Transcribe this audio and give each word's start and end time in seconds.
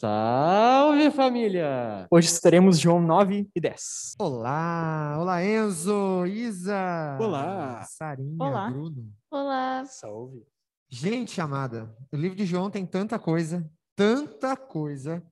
Salve 0.00 1.10
família! 1.10 2.06
Hoje 2.10 2.28
estudaremos 2.28 2.78
João 2.78 3.02
9 3.02 3.50
e 3.54 3.60
10. 3.60 4.14
Olá, 4.18 5.18
olá 5.20 5.44
Enzo, 5.44 6.24
Isa. 6.24 7.18
Olá. 7.20 7.82
Sarinha, 7.82 8.42
Olá. 8.42 8.70
Bruno. 8.70 9.12
Olá. 9.30 9.84
Salve. 9.84 10.42
Gente 10.88 11.38
amada, 11.38 11.94
o 12.10 12.16
livro 12.16 12.34
de 12.34 12.46
João 12.46 12.70
tem 12.70 12.86
tanta 12.86 13.18
coisa, 13.18 13.70
tanta 13.94 14.56
coisa, 14.56 15.22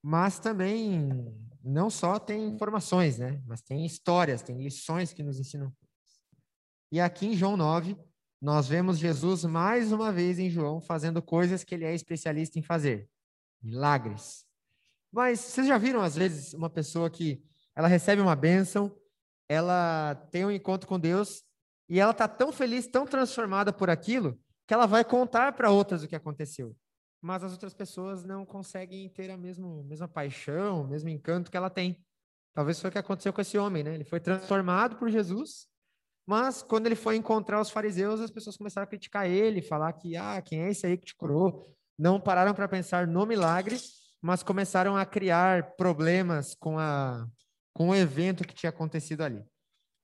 mas 0.00 0.38
também 0.38 1.10
não 1.64 1.90
só 1.90 2.20
tem 2.20 2.46
informações, 2.46 3.18
né? 3.18 3.42
Mas 3.44 3.60
tem 3.60 3.84
histórias, 3.84 4.40
tem 4.40 4.62
lições 4.62 5.12
que 5.12 5.24
nos 5.24 5.40
ensinam. 5.40 5.72
E 6.92 7.00
aqui 7.00 7.26
em 7.26 7.34
João 7.34 7.56
9, 7.56 7.96
nós 8.40 8.68
vemos 8.68 9.00
Jesus 9.00 9.44
mais 9.44 9.90
uma 9.90 10.12
vez 10.12 10.38
em 10.38 10.48
João 10.48 10.80
fazendo 10.80 11.20
coisas 11.20 11.64
que 11.64 11.74
ele 11.74 11.84
é 11.84 11.92
especialista 11.92 12.56
em 12.56 12.62
fazer. 12.62 13.10
Milagres. 13.62 14.44
Mas 15.12 15.40
vocês 15.40 15.66
já 15.66 15.78
viram, 15.78 16.02
às 16.02 16.16
vezes, 16.16 16.52
uma 16.52 16.68
pessoa 16.68 17.08
que 17.08 17.42
ela 17.74 17.88
recebe 17.88 18.20
uma 18.20 18.36
bênção, 18.36 18.94
ela 19.48 20.14
tem 20.30 20.44
um 20.44 20.50
encontro 20.50 20.88
com 20.88 20.98
Deus 20.98 21.44
e 21.88 22.00
ela 22.00 22.10
está 22.12 22.26
tão 22.26 22.52
feliz, 22.52 22.86
tão 22.86 23.06
transformada 23.06 23.72
por 23.72 23.88
aquilo, 23.88 24.38
que 24.66 24.74
ela 24.74 24.86
vai 24.86 25.04
contar 25.04 25.52
para 25.52 25.70
outras 25.70 26.02
o 26.02 26.08
que 26.08 26.16
aconteceu. 26.16 26.76
Mas 27.20 27.42
as 27.42 27.52
outras 27.52 27.74
pessoas 27.74 28.24
não 28.24 28.44
conseguem 28.44 29.08
ter 29.08 29.30
a 29.30 29.36
mesma, 29.36 29.82
mesma 29.84 30.08
paixão, 30.08 30.82
o 30.82 30.88
mesmo 30.88 31.08
encanto 31.08 31.50
que 31.50 31.56
ela 31.56 31.70
tem. 31.70 32.02
Talvez 32.52 32.80
foi 32.80 32.88
o 32.88 32.92
que 32.92 32.98
aconteceu 32.98 33.32
com 33.32 33.40
esse 33.40 33.58
homem, 33.58 33.82
né? 33.82 33.94
Ele 33.94 34.04
foi 34.04 34.18
transformado 34.18 34.96
por 34.96 35.08
Jesus, 35.10 35.68
mas 36.26 36.62
quando 36.62 36.86
ele 36.86 36.96
foi 36.96 37.16
encontrar 37.16 37.60
os 37.60 37.70
fariseus, 37.70 38.20
as 38.20 38.30
pessoas 38.30 38.56
começaram 38.56 38.84
a 38.84 38.88
criticar 38.88 39.28
ele, 39.28 39.62
falar 39.62 39.92
que, 39.92 40.16
ah, 40.16 40.40
quem 40.42 40.62
é 40.62 40.70
esse 40.70 40.86
aí 40.86 40.96
que 40.96 41.06
te 41.06 41.14
curou? 41.14 41.75
Não 41.98 42.20
pararam 42.20 42.54
para 42.54 42.68
pensar 42.68 43.06
no 43.06 43.24
milagre, 43.24 43.76
mas 44.20 44.42
começaram 44.42 44.96
a 44.96 45.06
criar 45.06 45.76
problemas 45.76 46.54
com, 46.54 46.78
a, 46.78 47.26
com 47.72 47.88
o 47.88 47.94
evento 47.94 48.44
que 48.44 48.54
tinha 48.54 48.70
acontecido 48.70 49.22
ali. 49.22 49.44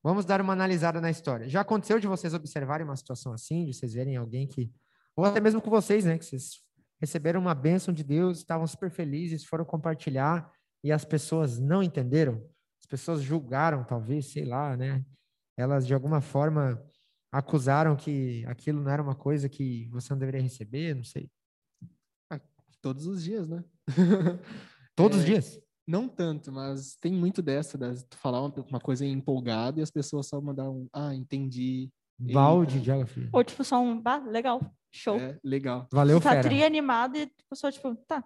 Vamos 0.02 0.24
dar 0.24 0.40
uma 0.40 0.52
analisada 0.52 1.00
na 1.00 1.10
história. 1.10 1.48
Já 1.48 1.60
aconteceu 1.60 2.00
de 2.00 2.06
vocês 2.06 2.34
observarem 2.34 2.84
uma 2.84 2.96
situação 2.96 3.32
assim, 3.32 3.64
de 3.64 3.74
vocês 3.74 3.92
verem 3.94 4.16
alguém 4.16 4.46
que, 4.46 4.72
ou 5.14 5.24
até 5.24 5.40
mesmo 5.40 5.60
com 5.60 5.70
vocês, 5.70 6.04
né, 6.04 6.18
que 6.18 6.24
vocês 6.24 6.62
receberam 7.00 7.40
uma 7.40 7.54
bênção 7.54 7.92
de 7.92 8.02
Deus, 8.02 8.38
estavam 8.38 8.66
super 8.66 8.90
felizes, 8.90 9.44
foram 9.44 9.64
compartilhar 9.64 10.50
e 10.82 10.90
as 10.90 11.04
pessoas 11.04 11.58
não 11.58 11.82
entenderam, 11.82 12.44
as 12.80 12.86
pessoas 12.86 13.22
julgaram, 13.22 13.84
talvez, 13.84 14.32
sei 14.32 14.44
lá, 14.44 14.76
né? 14.76 15.04
Elas 15.56 15.86
de 15.86 15.94
alguma 15.94 16.20
forma 16.20 16.82
acusaram 17.30 17.96
que 17.96 18.44
aquilo 18.46 18.82
não 18.82 18.90
era 18.90 19.02
uma 19.02 19.14
coisa 19.14 19.48
que 19.48 19.88
você 19.90 20.12
não 20.12 20.18
deveria 20.18 20.42
receber, 20.42 20.94
não 20.94 21.04
sei. 21.04 21.30
Todos 22.82 23.06
os 23.06 23.22
dias, 23.22 23.48
né? 23.48 23.64
Todos 24.94 25.18
os 25.18 25.24
É, 25.24 25.26
dias. 25.26 25.60
Não 25.86 26.06
tanto, 26.08 26.52
mas 26.52 26.96
tem 27.00 27.12
muito 27.12 27.40
dessa, 27.40 27.78
das- 27.78 28.04
tu 28.04 28.16
falar 28.16 28.40
uma, 28.40 28.52
uma 28.68 28.80
coisa 28.80 29.04
empolgado 29.06 29.80
e 29.80 29.82
as 29.82 29.90
pessoas 29.90 30.28
só 30.28 30.40
mandar 30.40 30.68
um, 30.70 30.86
ah, 30.92 31.14
entendi, 31.14 31.90
Balde 32.18 32.80
de 32.80 32.90
água 32.92 33.06
fria. 33.06 33.28
Ou 33.32 33.42
tipo, 33.42 33.64
só 33.64 33.80
um. 33.80 34.00
Bah, 34.00 34.18
legal. 34.18 34.60
Show. 34.92 35.16
é 35.18 35.38
legal. 35.42 35.88
Valeu, 35.92 36.20
tá 36.20 36.30
fera. 36.30 36.42
tri 36.42 36.62
animado 36.62 37.16
e 37.16 37.22
a 37.22 37.28
pessoa, 37.50 37.72
tipo, 37.72 37.94
tá. 38.06 38.22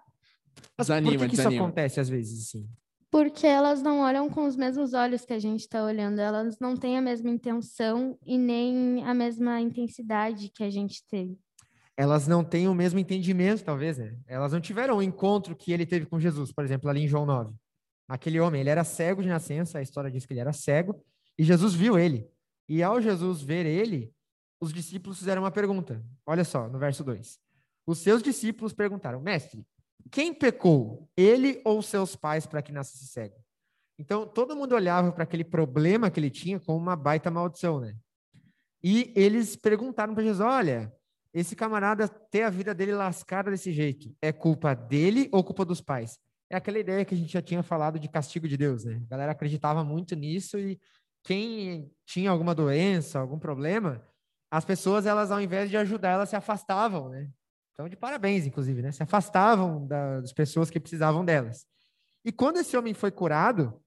Mas 0.77 0.89
por 0.89 0.95
Desanima, 1.01 1.25
que, 1.25 1.29
que 1.29 1.41
isso 1.41 1.49
acontece 1.49 2.01
às 2.01 2.09
vezes, 2.09 2.49
assim? 2.49 2.69
Porque 3.11 3.47
elas 3.47 3.81
não 3.83 4.01
olham 4.01 4.29
com 4.29 4.45
os 4.45 4.57
mesmos 4.57 4.93
olhos 4.93 5.25
que 5.25 5.33
a 5.33 5.39
gente 5.39 5.61
está 5.61 5.83
olhando, 5.85 6.19
elas 6.19 6.59
não 6.59 6.77
têm 6.77 6.99
a 6.99 7.01
mesma 7.01 7.31
intenção 7.31 8.19
e 8.27 8.37
nem 8.37 9.03
a 9.05 9.15
mesma 9.15 9.61
intensidade 9.61 10.51
que 10.51 10.65
a 10.65 10.69
gente 10.71 11.03
teve. 11.09 11.39
Elas 11.97 12.29
não 12.29 12.45
têm 12.45 12.69
o 12.69 12.75
mesmo 12.75 12.99
entendimento, 12.99 13.65
talvez, 13.65 13.97
né? 13.97 14.19
Elas 14.27 14.53
não 14.53 14.61
tiveram 14.61 14.99
o 14.99 15.03
encontro 15.03 15.57
que 15.57 15.73
ele 15.73 15.87
teve 15.87 16.07
com 16.07 16.21
Jesus, 16.21 16.53
por 16.53 16.63
exemplo, 16.63 16.91
ali 16.91 17.05
em 17.05 17.09
João 17.09 17.25
9. 17.25 17.55
Aquele 18.07 18.39
homem, 18.39 18.61
ele 18.61 18.71
era 18.71 18.85
cego 18.85 19.23
de 19.23 19.29
nascença, 19.29 19.79
a 19.79 19.83
história 19.83 20.11
diz 20.11 20.27
que 20.27 20.33
ele 20.33 20.41
era 20.41 20.53
cego, 20.53 21.03
e 21.39 21.43
Jesus 21.43 21.75
viu 21.75 21.99
ele. 21.99 22.29
E 22.69 22.83
ao 22.83 23.01
Jesus 23.01 23.43
ver 23.43 23.65
ele, 23.65 24.13
os 24.61 24.73
discípulos 24.73 25.19
fizeram 25.19 25.43
uma 25.43 25.51
pergunta. 25.51 26.05
Olha 26.27 26.45
só, 26.45 26.69
no 26.69 26.79
verso 26.79 27.03
2. 27.03 27.39
Os 27.87 27.99
seus 27.99 28.23
discípulos 28.23 28.73
perguntaram: 28.73 29.21
Mestre, 29.21 29.67
quem 30.11 30.35
pecou, 30.35 31.09
ele 31.17 31.61
ou 31.65 31.81
seus 31.83 32.17
pais, 32.17 32.47
para 32.47 32.63
que 32.63 32.73
nascesse 32.73 33.07
cego? 33.07 33.37
Então, 33.99 34.27
todo 34.27 34.57
mundo 34.57 34.75
olhava 34.75 35.11
para 35.13 35.25
aquele 35.25 35.45
problema 35.45 36.11
que 36.11 36.21
ele 36.21 36.31
tinha 36.31 36.61
como 36.61 36.79
uma 36.79 36.97
baita 36.97 37.31
maldição, 37.31 37.81
né? 37.81 37.97
E 38.83 39.13
eles 39.17 39.57
perguntaram 39.57 40.15
para 40.15 40.23
Jesus: 40.23 40.41
Olha, 40.41 40.93
esse 41.39 41.55
camarada 41.55 42.09
ter 42.09 42.45
a 42.45 42.51
vida 42.51 42.75
dele 42.75 42.95
lascada 42.95 43.51
desse 43.51 43.71
jeito, 43.71 44.11
é 44.23 44.33
culpa 44.33 44.75
dele 44.75 45.29
ou 45.31 45.45
culpa 45.45 45.67
dos 45.67 45.83
pais? 45.83 46.19
É 46.49 46.57
aquela 46.57 46.79
ideia 46.79 47.05
que 47.05 47.15
a 47.15 47.19
gente 47.19 47.31
já 47.31 47.43
tinha 47.43 47.63
falado 47.63 47.99
de 47.99 48.09
castigo 48.09 48.49
de 48.49 48.57
Deus, 48.57 48.85
né? 48.85 49.03
A 49.05 49.11
galera 49.11 49.33
acreditava 49.33 49.85
muito 49.85 50.17
nisso 50.17 50.59
e 50.59 50.81
quem 51.23 51.91
tinha 52.07 52.31
alguma 52.31 52.55
doença, 52.55 53.19
algum 53.19 53.39
problema, 53.39 54.03
as 54.51 54.65
pessoas, 54.65 55.05
elas 55.05 55.31
ao 55.31 55.39
invés 55.39 55.69
de 55.69 55.77
ajudar, 55.77 56.13
elas 56.13 56.31
se 56.31 56.37
afastavam, 56.37 57.11
né? 57.11 57.29
Então, 57.73 57.87
de 57.87 57.97
parabéns, 57.97 58.47
inclusive, 58.47 58.81
né? 58.81 58.91
Se 58.91 59.03
afastavam 59.03 59.87
da- 59.87 60.23
das 60.23 60.33
pessoas 60.33 60.71
que 60.71 60.81
precisavam 60.81 61.23
delas. 61.23 61.67
E 62.25 62.33
quando 62.33 62.57
esse 62.57 62.75
homem 62.79 62.95
foi 62.95 63.11
curado, 63.11 63.79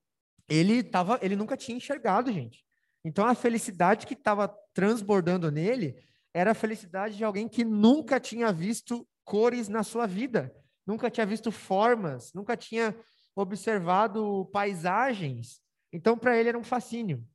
ele 0.47 0.83
tava, 0.83 1.17
ele 1.23 1.35
nunca 1.35 1.57
tinha 1.57 1.75
enxergado, 1.75 2.31
gente. 2.31 2.63
Então, 3.03 3.25
a 3.25 3.33
felicidade 3.33 4.05
que 4.05 4.13
estava 4.13 4.53
transbordando 4.71 5.49
nele 5.49 5.95
era 6.34 6.51
a 6.51 6.56
felicidade 6.56 7.17
de 7.17 7.23
alguém 7.23 7.47
que 7.47 7.63
nunca 7.63 8.19
tinha 8.19 8.51
visto 8.51 9.07
cores 9.23 9.67
na 9.67 9.84
sua 9.84 10.06
vida, 10.06 10.53
nunca 10.85 11.09
tinha 11.09 11.25
visto 11.25 11.51
formas, 11.51 12.34
nunca 12.34 12.57
tinha 12.57 12.95
observado 13.35 14.50
paisagens. 14.51 15.62
Então, 15.94 16.18
para 16.18 16.38
ele 16.38 16.50
era 16.50 16.57
um 16.57 16.63
fascínio. 16.63 17.25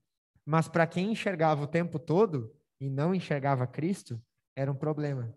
Mas 0.45 0.69
para 0.69 0.87
quem 0.87 1.13
enxergava 1.13 1.63
o 1.63 1.67
tempo 1.67 1.99
todo 1.99 2.55
e 2.81 2.91
não 2.91 3.15
enxergava 3.15 3.67
Cristo, 3.67 4.21
era 4.57 4.71
um 4.71 4.77
problema. 4.77 5.35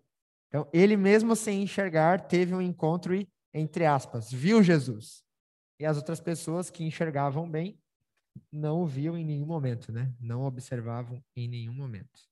Então, 0.48 0.68
ele 0.72 0.96
mesmo 0.96 1.34
sem 1.34 1.62
enxergar, 1.62 2.26
teve 2.26 2.54
um 2.54 2.62
encontro 2.62 3.14
e, 3.14 3.28
entre 3.52 3.86
aspas, 3.86 4.30
viu 4.30 4.62
Jesus. 4.62 5.22
E 5.80 5.86
as 5.86 5.96
outras 5.96 6.20
pessoas 6.20 6.70
que 6.70 6.84
enxergavam 6.84 7.48
bem 7.48 7.80
não 8.52 8.82
o 8.82 8.86
viam 8.86 9.16
em 9.16 9.24
nenhum 9.24 9.46
momento, 9.46 9.92
né? 9.92 10.12
Não 10.20 10.44
observavam 10.44 11.22
em 11.36 11.48
nenhum 11.48 11.72
momento. 11.72 12.28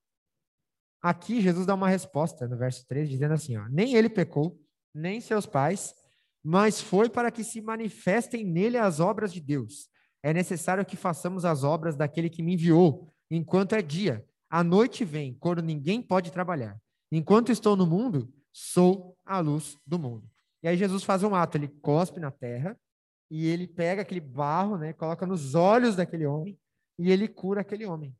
Aqui 1.06 1.40
Jesus 1.40 1.64
dá 1.64 1.72
uma 1.72 1.88
resposta 1.88 2.48
no 2.48 2.56
verso 2.56 2.84
13, 2.88 3.08
dizendo 3.08 3.34
assim: 3.34 3.56
ó, 3.56 3.68
nem 3.68 3.94
ele 3.94 4.08
pecou, 4.08 4.60
nem 4.92 5.20
seus 5.20 5.46
pais, 5.46 5.94
mas 6.42 6.80
foi 6.80 7.08
para 7.08 7.30
que 7.30 7.44
se 7.44 7.60
manifestem 7.60 8.44
nele 8.44 8.76
as 8.76 8.98
obras 8.98 9.32
de 9.32 9.40
Deus. 9.40 9.88
É 10.20 10.34
necessário 10.34 10.84
que 10.84 10.96
façamos 10.96 11.44
as 11.44 11.62
obras 11.62 11.94
daquele 11.94 12.28
que 12.28 12.42
me 12.42 12.54
enviou, 12.54 13.08
enquanto 13.30 13.76
é 13.76 13.82
dia. 13.82 14.26
A 14.50 14.64
noite 14.64 15.04
vem, 15.04 15.32
quando 15.34 15.62
ninguém 15.62 16.02
pode 16.02 16.32
trabalhar. 16.32 16.76
Enquanto 17.12 17.52
estou 17.52 17.76
no 17.76 17.86
mundo, 17.86 18.28
sou 18.52 19.16
a 19.24 19.38
luz 19.38 19.78
do 19.86 20.00
mundo. 20.00 20.28
E 20.60 20.66
aí 20.66 20.76
Jesus 20.76 21.04
faz 21.04 21.22
um 21.22 21.36
ato, 21.36 21.56
ele 21.56 21.68
cospe 21.68 22.18
na 22.18 22.32
terra 22.32 22.76
e 23.30 23.46
ele 23.46 23.68
pega 23.68 24.02
aquele 24.02 24.20
barro, 24.20 24.76
né, 24.76 24.92
coloca 24.92 25.24
nos 25.24 25.54
olhos 25.54 25.94
daquele 25.94 26.26
homem 26.26 26.58
e 26.98 27.12
ele 27.12 27.28
cura 27.28 27.60
aquele 27.60 27.86
homem. 27.86 28.12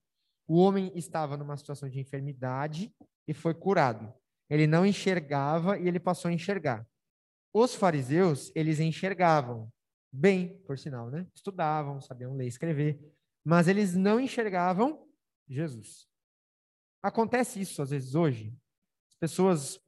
O 0.47 0.59
homem 0.59 0.93
estava 0.95 1.37
numa 1.37 1.57
situação 1.57 1.89
de 1.89 1.99
enfermidade 1.99 2.95
e 3.27 3.35
foi 3.35 3.55
curado. 3.55 4.13
Ele 4.49 4.67
não 4.67 4.87
enxergava 4.87 5.79
e 5.79 5.89
ele 5.89 5.99
passou 5.99 6.29
a 6.29 6.33
enxergar. 6.33 6.87
Os 7.53 7.75
fariseus, 7.75 8.53
eles 8.55 8.79
enxergavam 8.79 9.73
bem, 10.13 10.59
por 10.67 10.79
sinal, 10.79 11.11
né? 11.11 11.27
Estudavam, 11.35 12.01
sabiam 12.01 12.35
ler 12.35 12.45
e 12.45 12.49
escrever, 12.49 12.99
mas 13.45 13.69
eles 13.69 13.95
não 13.95 14.21
enxergavam 14.21 15.07
Jesus. 15.49 16.07
Acontece 17.03 17.61
isso 17.61 17.83
às 17.83 17.91
vezes 17.91 18.15
hoje. 18.15 18.53
As 19.09 19.17
pessoas, 19.17 19.81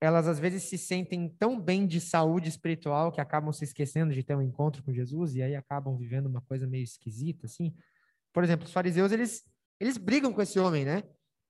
elas 0.00 0.26
às 0.26 0.38
vezes 0.38 0.64
se 0.64 0.76
sentem 0.76 1.28
tão 1.28 1.60
bem 1.60 1.86
de 1.86 2.00
saúde 2.00 2.48
espiritual 2.48 3.12
que 3.12 3.20
acabam 3.20 3.52
se 3.52 3.64
esquecendo 3.64 4.12
de 4.12 4.22
ter 4.22 4.34
um 4.34 4.42
encontro 4.42 4.82
com 4.82 4.92
Jesus 4.92 5.34
e 5.34 5.42
aí 5.42 5.54
acabam 5.54 5.96
vivendo 5.96 6.26
uma 6.26 6.40
coisa 6.42 6.66
meio 6.66 6.84
esquisita, 6.84 7.46
assim. 7.46 7.74
Por 8.32 8.42
exemplo, 8.42 8.66
os 8.66 8.72
fariseus, 8.72 9.12
eles, 9.12 9.44
eles 9.80 9.96
brigam 9.96 10.32
com 10.32 10.42
esse 10.42 10.58
homem, 10.58 10.84
né? 10.84 11.02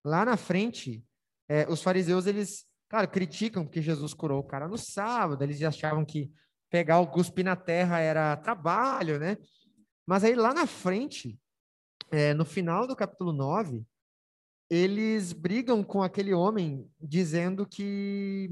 Lá 0.05 0.25
na 0.25 0.37
frente, 0.37 1.05
é, 1.49 1.69
os 1.69 1.83
fariseus, 1.83 2.27
eles, 2.27 2.67
claro, 2.89 3.09
criticam 3.09 3.65
porque 3.65 3.83
Jesus 3.83 4.15
curou 4.15 4.41
o 4.41 4.47
cara 4.47 4.69
no 4.69 4.79
sábado, 4.79 5.43
eles 5.43 5.63
achavam 5.63 6.05
que 6.05 6.31
pegar 6.71 6.99
o 6.99 7.07
cuspir 7.07 7.45
na 7.45 7.57
terra 7.57 8.01
era 8.01 8.37
trabalho, 8.37 9.19
né? 9.19 9.37
Mas 10.07 10.25
aí 10.25 10.35
lá 10.35 10.53
na 10.53 10.67
frente, 10.67 11.39
é, 12.11 12.35
no 12.35 12.45
final 12.45 12.87
do 12.87 12.97
capítulo 12.97 13.33
9, 13.33 13.85
eles 14.69 15.33
brigam 15.33 15.83
com 15.85 16.03
aquele 16.03 16.35
homem 16.35 16.91
dizendo 17.01 17.67
que 17.67 18.51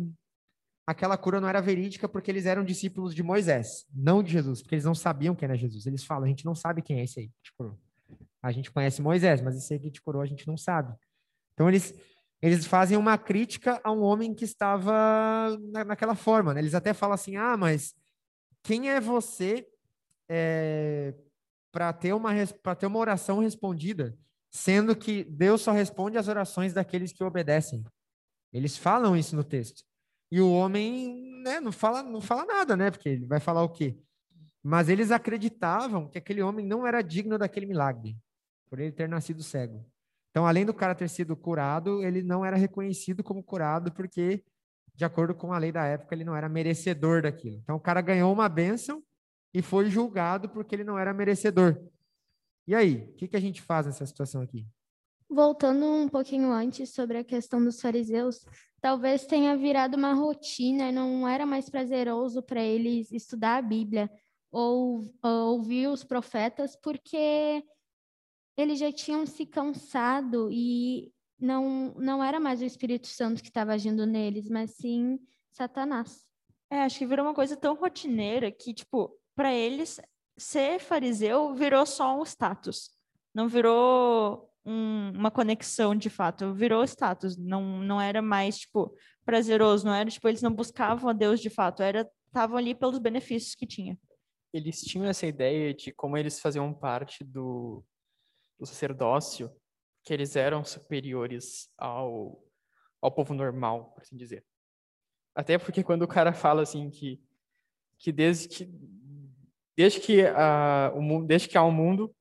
aquela 0.87 1.17
cura 1.17 1.41
não 1.41 1.49
era 1.49 1.61
verídica 1.61 2.09
porque 2.09 2.31
eles 2.31 2.47
eram 2.47 2.65
discípulos 2.65 3.15
de 3.15 3.23
Moisés, 3.23 3.87
não 3.93 4.23
de 4.23 4.33
Jesus, 4.33 4.63
porque 4.63 4.75
eles 4.75 4.85
não 4.85 4.95
sabiam 4.95 5.35
quem 5.35 5.47
era 5.47 5.57
Jesus. 5.57 5.87
Eles 5.87 6.05
falam, 6.05 6.25
a 6.25 6.29
gente 6.29 6.45
não 6.45 6.55
sabe 6.55 6.83
quem 6.83 7.01
é 7.01 7.05
esse 7.05 7.21
aí 7.21 7.31
curou. 7.57 7.79
A 8.43 8.51
gente 8.51 8.71
conhece 8.71 9.01
Moisés, 9.01 9.41
mas 9.41 9.57
esse 9.57 9.73
aí 9.73 9.81
que 9.81 9.91
te 9.91 10.03
curou 10.03 10.21
a 10.21 10.27
gente 10.27 10.47
não 10.47 10.57
sabe. 10.57 10.95
Então 11.55 11.69
eles 11.69 11.95
eles 12.43 12.67
fazem 12.67 12.99
uma 12.99 13.17
crítica 13.17 13.81
a 13.85 13.93
um 13.93 14.03
homem 14.03 14.35
que 14.35 14.45
estava 14.45 15.57
na, 15.71 15.85
naquela 15.85 16.17
forma. 16.17 16.53
Né? 16.53 16.61
Eles 16.61 16.75
até 16.75 16.93
falam 16.93 17.15
assim, 17.15 17.37
ah, 17.37 17.57
mas 17.57 17.95
quem 18.65 18.91
é 18.91 19.01
você 19.01 19.65
para 21.71 21.93
ter, 21.93 22.13
uma, 22.13 22.33
pra 22.61 22.75
ter 22.75 22.87
uma 22.87 22.99
oração 22.99 23.39
respondida, 23.39 24.19
sendo 24.51 24.97
que 24.97 25.23
Deus 25.23 25.61
só 25.61 25.71
responde 25.71 26.19
às 26.19 26.27
orações 26.27 26.73
daqueles 26.73 27.13
que 27.13 27.23
obedecem? 27.23 27.85
Eles 28.53 28.77
falam 28.77 29.17
isso 29.17 29.37
no 29.37 29.45
texto. 29.45 29.85
E 30.29 30.41
o 30.41 30.51
homem 30.53 31.41
né, 31.45 31.61
não, 31.61 31.71
fala, 31.71 32.03
não 32.03 32.21
fala 32.21 32.45
nada, 32.45 32.77
né? 32.77 32.91
Porque 32.91 33.09
ele 33.09 33.27
vai 33.27 33.39
falar 33.39 33.63
o 33.63 33.69
quê? 33.69 33.97
Mas 34.63 34.89
eles 34.89 35.13
acreditavam 35.13 36.09
que 36.09 36.19
aquele 36.19 36.43
homem 36.43 36.67
não 36.67 36.87
era 36.87 37.03
digno 37.03 37.39
daquele 37.39 37.67
milagre, 37.67 38.17
por 38.73 38.81
ele 38.81 38.91
ter 38.91 39.07
nascido 39.07 39.43
cego. 39.43 39.85
Então, 40.31 40.47
além 40.47 40.65
do 40.65 40.73
cara 40.73 40.95
ter 40.95 41.07
sido 41.07 41.37
curado, 41.37 42.03
ele 42.03 42.23
não 42.23 42.43
era 42.43 42.57
reconhecido 42.57 43.23
como 43.23 43.43
curado, 43.43 43.93
porque, 43.93 44.43
de 44.95 45.05
acordo 45.05 45.35
com 45.35 45.53
a 45.53 45.59
lei 45.59 45.71
da 45.71 45.85
época, 45.85 46.15
ele 46.15 46.25
não 46.25 46.35
era 46.35 46.49
merecedor 46.49 47.21
daquilo. 47.21 47.59
Então, 47.59 47.77
o 47.77 47.81
cara 47.81 48.01
ganhou 48.01 48.33
uma 48.33 48.49
bênção 48.49 49.03
e 49.53 49.61
foi 49.61 49.91
julgado 49.91 50.49
porque 50.49 50.75
ele 50.75 50.85
não 50.85 50.99
era 50.99 51.13
merecedor. 51.13 51.87
E 52.67 52.75
aí, 52.75 53.11
o 53.11 53.13
que, 53.17 53.29
que 53.29 53.37
a 53.37 53.41
gente 53.41 53.61
faz 53.61 53.85
nessa 53.85 54.07
situação 54.07 54.41
aqui? 54.41 54.67
Voltando 55.29 55.85
um 55.85 56.09
pouquinho 56.09 56.51
antes 56.51 56.95
sobre 56.95 57.19
a 57.19 57.25
questão 57.25 57.63
dos 57.63 57.79
fariseus, 57.79 58.43
talvez 58.81 59.27
tenha 59.27 59.55
virado 59.55 59.99
uma 59.99 60.15
rotina 60.15 60.91
não 60.91 61.29
era 61.29 61.45
mais 61.45 61.69
prazeroso 61.69 62.43
para 62.43 62.63
eles 62.63 63.13
estudar 63.13 63.59
a 63.59 63.63
Bíblia 63.63 64.11
ou, 64.51 65.03
ou 65.23 65.59
ouvir 65.59 65.89
os 65.89 66.03
profetas, 66.03 66.75
porque 66.75 67.63
eles 68.57 68.79
já 68.79 68.93
tinham 68.93 69.27
se 69.27 69.47
cansado 69.47 70.49
e 70.51 71.13
não, 71.39 71.95
não 71.97 72.23
era 72.23 72.39
mais 72.39 72.61
o 72.61 72.65
Espírito 72.65 73.07
Santo 73.07 73.43
que 73.43 73.49
estava 73.49 73.73
agindo 73.73 74.07
neles, 74.07 74.49
mas 74.49 74.73
sim 74.77 75.19
Satanás. 75.51 76.25
É, 76.71 76.83
acho 76.83 76.99
que 76.99 77.07
virou 77.07 77.27
uma 77.27 77.35
coisa 77.35 77.57
tão 77.57 77.75
rotineira 77.75 78.51
que, 78.51 78.73
tipo, 78.73 79.19
para 79.35 79.53
eles, 79.53 80.01
ser 80.39 80.79
fariseu 80.79 81.55
virou 81.55 81.85
só 81.85 82.19
um 82.19 82.23
status. 82.23 82.91
Não 83.35 83.49
virou 83.49 84.49
um- 84.65 85.11
uma 85.15 85.31
conexão 85.31 85.95
de 85.95 86.09
fato, 86.09 86.55
virou 86.55 86.83
status. 86.85 87.37
Não, 87.37 87.63
não 87.81 88.01
era 88.01 88.23
mais, 88.23 88.61
tipo, 88.61 88.95
prazeroso, 89.25 89.85
não 89.85 89.93
era, 89.95 90.09
tipo, 90.09 90.27
eles 90.29 90.43
não 90.43 90.53
buscavam 90.53 91.11
a 91.11 91.13
Deus 91.13 91.41
de 91.41 91.51
fato, 91.51 91.83
era 91.83 92.09
estavam 92.27 92.57
ali 92.57 92.75
pelos 92.75 92.99
benefícios 92.99 93.55
que 93.55 93.67
tinha. 93.67 93.99
Eles 94.55 94.81
tinham 94.81 95.07
essa 95.07 95.27
ideia 95.27 95.75
de 95.75 95.93
como 95.93 96.17
eles 96.17 96.41
faziam 96.41 96.73
parte 96.73 97.23
do, 97.23 97.85
do 98.63 98.67
sacerdócio, 98.67 99.53
que 100.05 100.13
eles 100.13 100.37
eram 100.37 100.65
superiores 100.65 101.69
ao, 101.77 102.43
ao 103.01 103.11
povo 103.11 103.35
normal, 103.35 103.93
por 103.93 104.03
assim 104.03 104.17
dizer. 104.17 104.45
Até 105.35 105.59
porque 105.59 105.83
quando 105.83 106.03
o 106.03 106.09
cara 106.09 106.33
fala 106.33 106.63
assim 106.63 106.91
que, 106.91 107.21
que 107.99 108.13
desde 108.13 108.49
que 108.49 108.93
desde 109.75 110.01
que 110.01 110.27
ah, 110.27 110.93
o 110.95 111.01
mundo, 111.01 111.27
desde 111.27 111.49
que 111.49 111.57
há 111.57 111.65
um 111.65 111.73
mundo, 111.73 112.15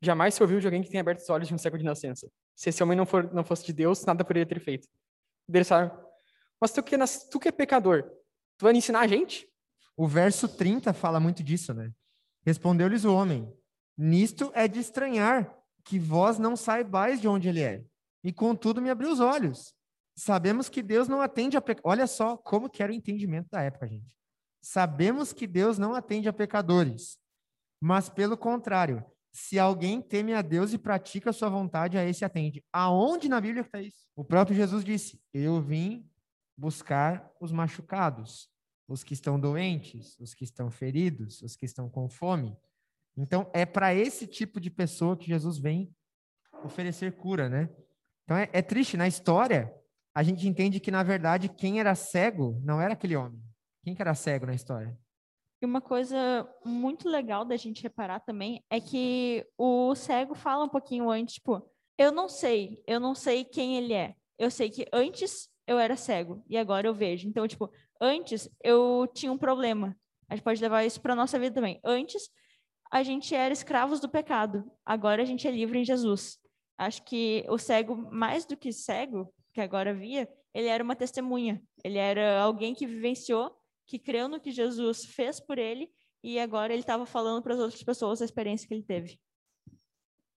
jamais 0.00 0.34
se 0.34 0.42
ouviu 0.42 0.60
de 0.60 0.66
alguém 0.66 0.82
que 0.82 0.88
tenha 0.88 1.00
aberto 1.00 1.20
os 1.20 1.28
olhos 1.28 1.48
de 1.48 1.54
um 1.54 1.58
cego 1.58 1.76
de 1.76 1.84
nascença. 1.84 2.30
Se 2.54 2.70
esse 2.70 2.82
homem 2.82 2.96
não 2.96 3.04
for 3.04 3.32
não 3.34 3.44
fosse 3.44 3.66
de 3.66 3.72
Deus, 3.72 4.04
nada 4.04 4.24
poderia 4.24 4.46
ter 4.46 4.60
feito. 4.60 4.88
Eles 5.52 5.68
falaram, 5.68 6.08
mas 6.60 6.72
tu 6.72 6.82
que, 6.82 6.94
é 6.94 6.98
tu 7.30 7.40
que 7.40 7.48
é 7.48 7.52
pecador, 7.52 8.04
tu 8.56 8.62
vai 8.62 8.72
ensinar 8.72 9.00
a 9.00 9.06
gente? 9.06 9.48
O 9.96 10.06
verso 10.06 10.48
30 10.48 10.92
fala 10.92 11.18
muito 11.18 11.42
disso, 11.42 11.74
né? 11.74 11.90
Respondeu-lhes 12.46 13.04
o 13.04 13.14
homem: 13.14 13.52
Nisto 13.98 14.52
é 14.54 14.68
de 14.68 14.78
estranhar 14.78 15.61
que 15.84 15.98
vós 15.98 16.38
não 16.38 16.56
saibais 16.56 17.20
de 17.20 17.28
onde 17.28 17.48
ele 17.48 17.62
é. 17.62 17.84
E 18.24 18.32
contudo 18.32 18.80
me 18.80 18.90
abriu 18.90 19.10
os 19.10 19.20
olhos. 19.20 19.74
Sabemos 20.16 20.68
que 20.68 20.82
Deus 20.82 21.08
não 21.08 21.20
atende 21.20 21.56
a 21.56 21.60
pe... 21.60 21.76
Olha 21.82 22.06
só 22.06 22.36
como 22.36 22.68
que 22.68 22.82
era 22.82 22.92
o 22.92 22.94
entendimento 22.94 23.48
da 23.50 23.62
época, 23.62 23.88
gente. 23.88 24.16
Sabemos 24.60 25.32
que 25.32 25.46
Deus 25.46 25.78
não 25.78 25.94
atende 25.94 26.28
a 26.28 26.32
pecadores, 26.32 27.18
mas 27.80 28.08
pelo 28.08 28.36
contrário, 28.36 29.04
se 29.32 29.58
alguém 29.58 30.00
teme 30.00 30.34
a 30.34 30.42
Deus 30.42 30.72
e 30.72 30.78
pratica 30.78 31.30
a 31.30 31.32
sua 31.32 31.48
vontade, 31.48 31.98
a 31.98 32.04
esse 32.04 32.24
atende. 32.24 32.62
Aonde 32.72 33.28
na 33.28 33.40
Bíblia 33.40 33.62
está 33.62 33.80
isso? 33.80 34.06
O 34.14 34.22
próprio 34.22 34.54
Jesus 34.54 34.84
disse: 34.84 35.20
Eu 35.32 35.60
vim 35.60 36.08
buscar 36.56 37.28
os 37.40 37.50
machucados, 37.50 38.48
os 38.86 39.02
que 39.02 39.14
estão 39.14 39.40
doentes, 39.40 40.16
os 40.20 40.34
que 40.34 40.44
estão 40.44 40.70
feridos, 40.70 41.40
os 41.42 41.56
que 41.56 41.64
estão 41.64 41.88
com 41.88 42.08
fome. 42.08 42.56
Então, 43.16 43.50
é 43.52 43.66
para 43.66 43.94
esse 43.94 44.26
tipo 44.26 44.60
de 44.60 44.70
pessoa 44.70 45.16
que 45.16 45.26
Jesus 45.26 45.58
vem 45.58 45.94
oferecer 46.64 47.12
cura, 47.12 47.48
né? 47.48 47.68
Então, 48.24 48.36
é, 48.36 48.48
é 48.52 48.62
triste. 48.62 48.96
Na 48.96 49.06
história, 49.06 49.72
a 50.14 50.22
gente 50.22 50.46
entende 50.46 50.80
que, 50.80 50.90
na 50.90 51.02
verdade, 51.02 51.48
quem 51.48 51.80
era 51.80 51.94
cego 51.94 52.60
não 52.64 52.80
era 52.80 52.94
aquele 52.94 53.16
homem. 53.16 53.42
Quem 53.84 53.94
que 53.94 54.02
era 54.02 54.14
cego 54.14 54.46
na 54.46 54.54
história? 54.54 54.96
E 55.60 55.66
uma 55.66 55.80
coisa 55.80 56.48
muito 56.64 57.08
legal 57.08 57.44
da 57.44 57.56
gente 57.56 57.82
reparar 57.82 58.20
também 58.20 58.64
é 58.68 58.80
que 58.80 59.46
o 59.56 59.94
cego 59.94 60.34
fala 60.34 60.64
um 60.64 60.68
pouquinho 60.68 61.08
antes, 61.10 61.34
tipo, 61.34 61.62
eu 61.96 62.10
não 62.10 62.28
sei, 62.28 62.82
eu 62.86 62.98
não 62.98 63.14
sei 63.14 63.44
quem 63.44 63.76
ele 63.76 63.92
é. 63.92 64.14
Eu 64.38 64.50
sei 64.50 64.70
que 64.70 64.86
antes 64.92 65.48
eu 65.66 65.78
era 65.78 65.96
cego 65.96 66.42
e 66.48 66.56
agora 66.56 66.86
eu 66.88 66.94
vejo. 66.94 67.28
Então, 67.28 67.46
tipo, 67.46 67.70
antes 68.00 68.48
eu 68.62 69.08
tinha 69.14 69.30
um 69.30 69.38
problema. 69.38 69.96
A 70.28 70.34
gente 70.34 70.44
pode 70.44 70.60
levar 70.60 70.84
isso 70.84 71.00
para 71.00 71.14
nossa 71.14 71.38
vida 71.38 71.54
também. 71.54 71.78
Antes 71.84 72.28
a 72.92 73.02
gente 73.02 73.34
era 73.34 73.54
escravos 73.54 74.00
do 74.00 74.08
pecado, 74.08 74.70
agora 74.84 75.22
a 75.22 75.24
gente 75.24 75.48
é 75.48 75.50
livre 75.50 75.78
em 75.78 75.84
Jesus. 75.84 76.38
Acho 76.76 77.02
que 77.04 77.42
o 77.48 77.56
cego, 77.56 77.96
mais 78.12 78.44
do 78.44 78.56
que 78.56 78.70
cego, 78.70 79.32
que 79.54 79.62
agora 79.62 79.94
via, 79.94 80.28
ele 80.52 80.68
era 80.68 80.84
uma 80.84 80.94
testemunha. 80.94 81.62
Ele 81.82 81.96
era 81.96 82.40
alguém 82.40 82.74
que 82.74 82.86
vivenciou 82.86 83.56
que 83.86 83.98
creu 83.98 84.28
no 84.28 84.38
que 84.38 84.50
Jesus 84.50 85.06
fez 85.06 85.40
por 85.40 85.58
ele 85.58 85.90
e 86.22 86.38
agora 86.38 86.72
ele 86.72 86.82
estava 86.82 87.06
falando 87.06 87.42
para 87.42 87.54
as 87.54 87.60
outras 87.60 87.82
pessoas 87.82 88.20
a 88.20 88.24
experiência 88.24 88.68
que 88.68 88.74
ele 88.74 88.82
teve. 88.82 89.18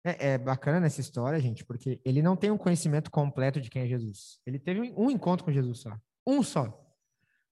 É, 0.04 0.32
é 0.32 0.38
bacana 0.38 0.80
nessa 0.80 1.00
história, 1.00 1.40
gente, 1.40 1.64
porque 1.64 2.00
ele 2.04 2.20
não 2.20 2.36
tem 2.36 2.50
um 2.50 2.58
conhecimento 2.58 3.10
completo 3.10 3.60
de 3.60 3.70
quem 3.70 3.82
é 3.82 3.86
Jesus. 3.86 4.38
Ele 4.44 4.58
teve 4.58 4.92
um, 4.96 5.10
encontro 5.10 5.44
com 5.44 5.52
Jesus 5.52 5.80
só. 5.80 5.96
Um 6.26 6.42
só. 6.42 6.78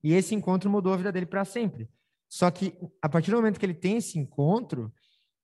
E 0.03 0.13
esse 0.13 0.35
encontro 0.35 0.69
mudou 0.69 0.93
a 0.93 0.97
vida 0.97 1.13
dele 1.13 1.27
para 1.27 1.45
sempre. 1.45 1.89
Só 2.31 2.49
que, 2.49 2.73
a 3.03 3.09
partir 3.09 3.33
do 3.33 3.37
momento 3.39 3.59
que 3.59 3.67
ele 3.67 3.75
tem 3.75 3.97
esse 3.97 4.17
encontro, 4.17 4.95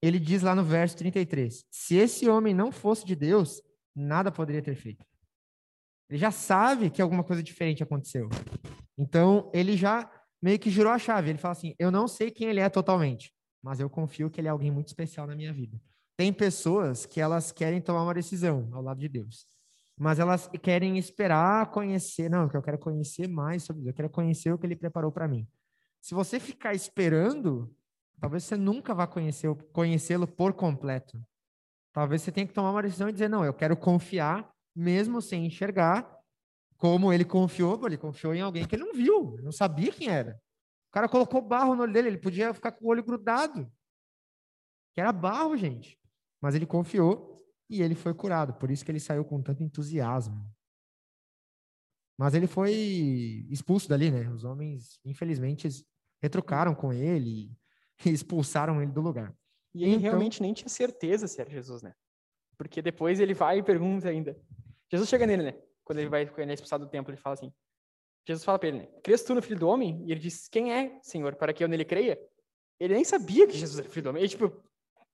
ele 0.00 0.20
diz 0.20 0.42
lá 0.42 0.54
no 0.54 0.62
verso 0.62 0.96
33: 0.96 1.66
Se 1.68 1.96
esse 1.96 2.28
homem 2.28 2.54
não 2.54 2.70
fosse 2.70 3.04
de 3.04 3.16
Deus, 3.16 3.60
nada 3.94 4.30
poderia 4.30 4.62
ter 4.62 4.76
feito. 4.76 5.04
Ele 6.08 6.18
já 6.18 6.30
sabe 6.30 6.88
que 6.88 7.02
alguma 7.02 7.24
coisa 7.24 7.42
diferente 7.42 7.82
aconteceu. 7.82 8.28
Então, 8.96 9.50
ele 9.52 9.76
já 9.76 10.08
meio 10.40 10.60
que 10.60 10.70
girou 10.70 10.92
a 10.92 10.98
chave. 10.98 11.30
Ele 11.30 11.38
fala 11.38 11.52
assim: 11.52 11.74
Eu 11.76 11.90
não 11.90 12.06
sei 12.06 12.30
quem 12.30 12.46
ele 12.46 12.60
é 12.60 12.68
totalmente, 12.68 13.34
mas 13.60 13.80
eu 13.80 13.90
confio 13.90 14.30
que 14.30 14.40
ele 14.40 14.46
é 14.46 14.50
alguém 14.52 14.70
muito 14.70 14.86
especial 14.86 15.26
na 15.26 15.34
minha 15.34 15.52
vida. 15.52 15.80
Tem 16.16 16.32
pessoas 16.32 17.04
que 17.04 17.20
elas 17.20 17.50
querem 17.50 17.80
tomar 17.80 18.04
uma 18.04 18.14
decisão 18.14 18.70
ao 18.72 18.80
lado 18.80 19.00
de 19.00 19.08
Deus, 19.08 19.44
mas 19.98 20.20
elas 20.20 20.48
querem 20.62 20.98
esperar 20.98 21.72
conhecer. 21.72 22.30
Não, 22.30 22.48
eu 22.54 22.62
quero 22.62 22.78
conhecer 22.78 23.26
mais 23.26 23.64
sobre 23.64 23.82
Deus, 23.82 23.92
eu 23.92 23.96
quero 23.96 24.08
conhecer 24.08 24.52
o 24.52 24.58
que 24.58 24.64
ele 24.64 24.76
preparou 24.76 25.10
para 25.10 25.26
mim. 25.26 25.48
Se 26.06 26.14
você 26.14 26.38
ficar 26.38 26.72
esperando, 26.72 27.68
talvez 28.20 28.44
você 28.44 28.56
nunca 28.56 28.94
vá 28.94 29.08
conhecê-lo 29.08 30.24
por 30.24 30.52
completo. 30.52 31.20
Talvez 31.92 32.22
você 32.22 32.30
tenha 32.30 32.46
que 32.46 32.52
tomar 32.52 32.70
uma 32.70 32.82
decisão 32.84 33.08
e 33.08 33.12
dizer: 33.12 33.28
Não, 33.28 33.44
eu 33.44 33.52
quero 33.52 33.76
confiar, 33.76 34.48
mesmo 34.72 35.20
sem 35.20 35.44
enxergar, 35.44 36.08
como 36.76 37.12
ele 37.12 37.24
confiou, 37.24 37.84
ele 37.84 37.98
confiou 37.98 38.32
em 38.32 38.40
alguém 38.40 38.64
que 38.64 38.76
ele 38.76 38.84
não 38.84 38.94
viu, 38.94 39.36
não 39.42 39.50
sabia 39.50 39.90
quem 39.90 40.08
era. 40.08 40.40
O 40.90 40.92
cara 40.92 41.08
colocou 41.08 41.42
barro 41.42 41.74
no 41.74 41.82
olho 41.82 41.92
dele, 41.92 42.06
ele 42.06 42.18
podia 42.18 42.54
ficar 42.54 42.70
com 42.70 42.84
o 42.84 42.88
olho 42.88 43.02
grudado. 43.02 43.68
Que 44.94 45.00
era 45.00 45.10
barro, 45.10 45.56
gente. 45.56 45.98
Mas 46.40 46.54
ele 46.54 46.66
confiou 46.66 47.44
e 47.68 47.82
ele 47.82 47.96
foi 47.96 48.14
curado. 48.14 48.54
Por 48.54 48.70
isso 48.70 48.84
que 48.84 48.92
ele 48.92 49.00
saiu 49.00 49.24
com 49.24 49.42
tanto 49.42 49.64
entusiasmo. 49.64 50.48
Mas 52.16 52.32
ele 52.32 52.46
foi 52.46 53.44
expulso 53.50 53.88
dali, 53.88 54.08
né? 54.08 54.30
Os 54.30 54.44
homens, 54.44 55.00
infelizmente, 55.04 55.66
retrucaram 56.26 56.74
com 56.74 56.92
ele 56.92 57.50
e 58.04 58.10
expulsaram 58.12 58.82
ele 58.82 58.90
do 58.92 59.00
lugar. 59.00 59.34
E 59.74 59.82
ele 59.84 59.92
Então- 59.92 60.02
realmente 60.02 60.42
nem 60.42 60.52
tinha 60.52 60.68
certeza 60.68 61.28
se 61.28 61.40
era 61.40 61.50
Jesus, 61.50 61.82
né? 61.82 61.94
Porque 62.58 62.80
depois 62.82 63.20
ele 63.20 63.34
vai 63.34 63.58
e 63.58 63.62
pergunta 63.62 64.08
ainda. 64.08 64.36
Jesus 64.90 65.08
chega 65.08 65.26
nele, 65.26 65.42
né? 65.42 65.62
Quando 65.84 65.98
ele 65.98 66.08
vai 66.08 66.26
quando 66.26 66.40
ele 66.40 66.52
é 66.52 66.54
expulsado 66.54 66.84
do 66.84 66.90
templo, 66.90 67.12
ele 67.12 67.20
fala 67.20 67.34
assim. 67.34 67.52
Jesus 68.26 68.44
fala 68.44 68.58
para 68.58 68.68
ele, 68.70 68.78
né? 68.78 68.86
Crês 69.04 69.22
tu 69.22 69.34
no 69.34 69.42
Filho 69.42 69.58
do 69.58 69.68
Homem? 69.68 70.02
E 70.06 70.10
ele 70.10 70.20
diz, 70.20 70.48
quem 70.48 70.72
é, 70.72 70.98
Senhor, 71.02 71.36
para 71.36 71.52
que 71.52 71.62
eu 71.62 71.68
nele 71.68 71.84
creia? 71.84 72.18
Ele 72.80 72.94
nem 72.94 73.04
sabia 73.04 73.46
que 73.46 73.56
Jesus 73.56 73.78
era 73.78 73.88
Filho 73.88 74.04
do 74.04 74.08
Homem. 74.10 74.22
Ele, 74.22 74.28
tipo, 74.28 74.52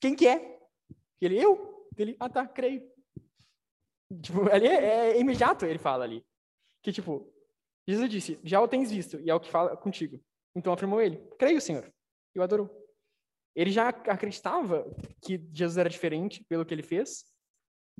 quem 0.00 0.14
que 0.14 0.26
é? 0.26 0.58
E 1.20 1.26
ele, 1.26 1.38
eu? 1.38 1.86
Ele, 1.96 2.16
ah 2.18 2.28
tá, 2.28 2.46
creio. 2.46 2.82
Tipo, 4.22 4.48
ali 4.50 4.66
é, 4.66 5.10
é 5.10 5.20
imediato, 5.20 5.66
ele 5.66 5.78
fala 5.78 6.04
ali. 6.04 6.24
Que, 6.82 6.92
tipo, 6.92 7.30
Jesus 7.86 8.08
disse, 8.08 8.40
já 8.44 8.60
o 8.60 8.68
tens 8.68 8.90
visto, 8.90 9.20
e 9.20 9.28
é 9.28 9.34
o 9.34 9.40
que 9.40 9.50
fala 9.50 9.76
contigo. 9.76 10.18
Então 10.54 10.72
afirmou 10.72 11.00
ele, 11.00 11.18
creio, 11.38 11.60
Senhor. 11.60 11.92
E 12.34 12.38
o 12.38 12.42
adorou. 12.42 12.70
Ele 13.54 13.70
já 13.70 13.88
acreditava 13.88 14.84
que 15.22 15.38
Jesus 15.52 15.76
era 15.76 15.88
diferente 15.88 16.44
pelo 16.44 16.64
que 16.64 16.72
ele 16.72 16.82
fez, 16.82 17.24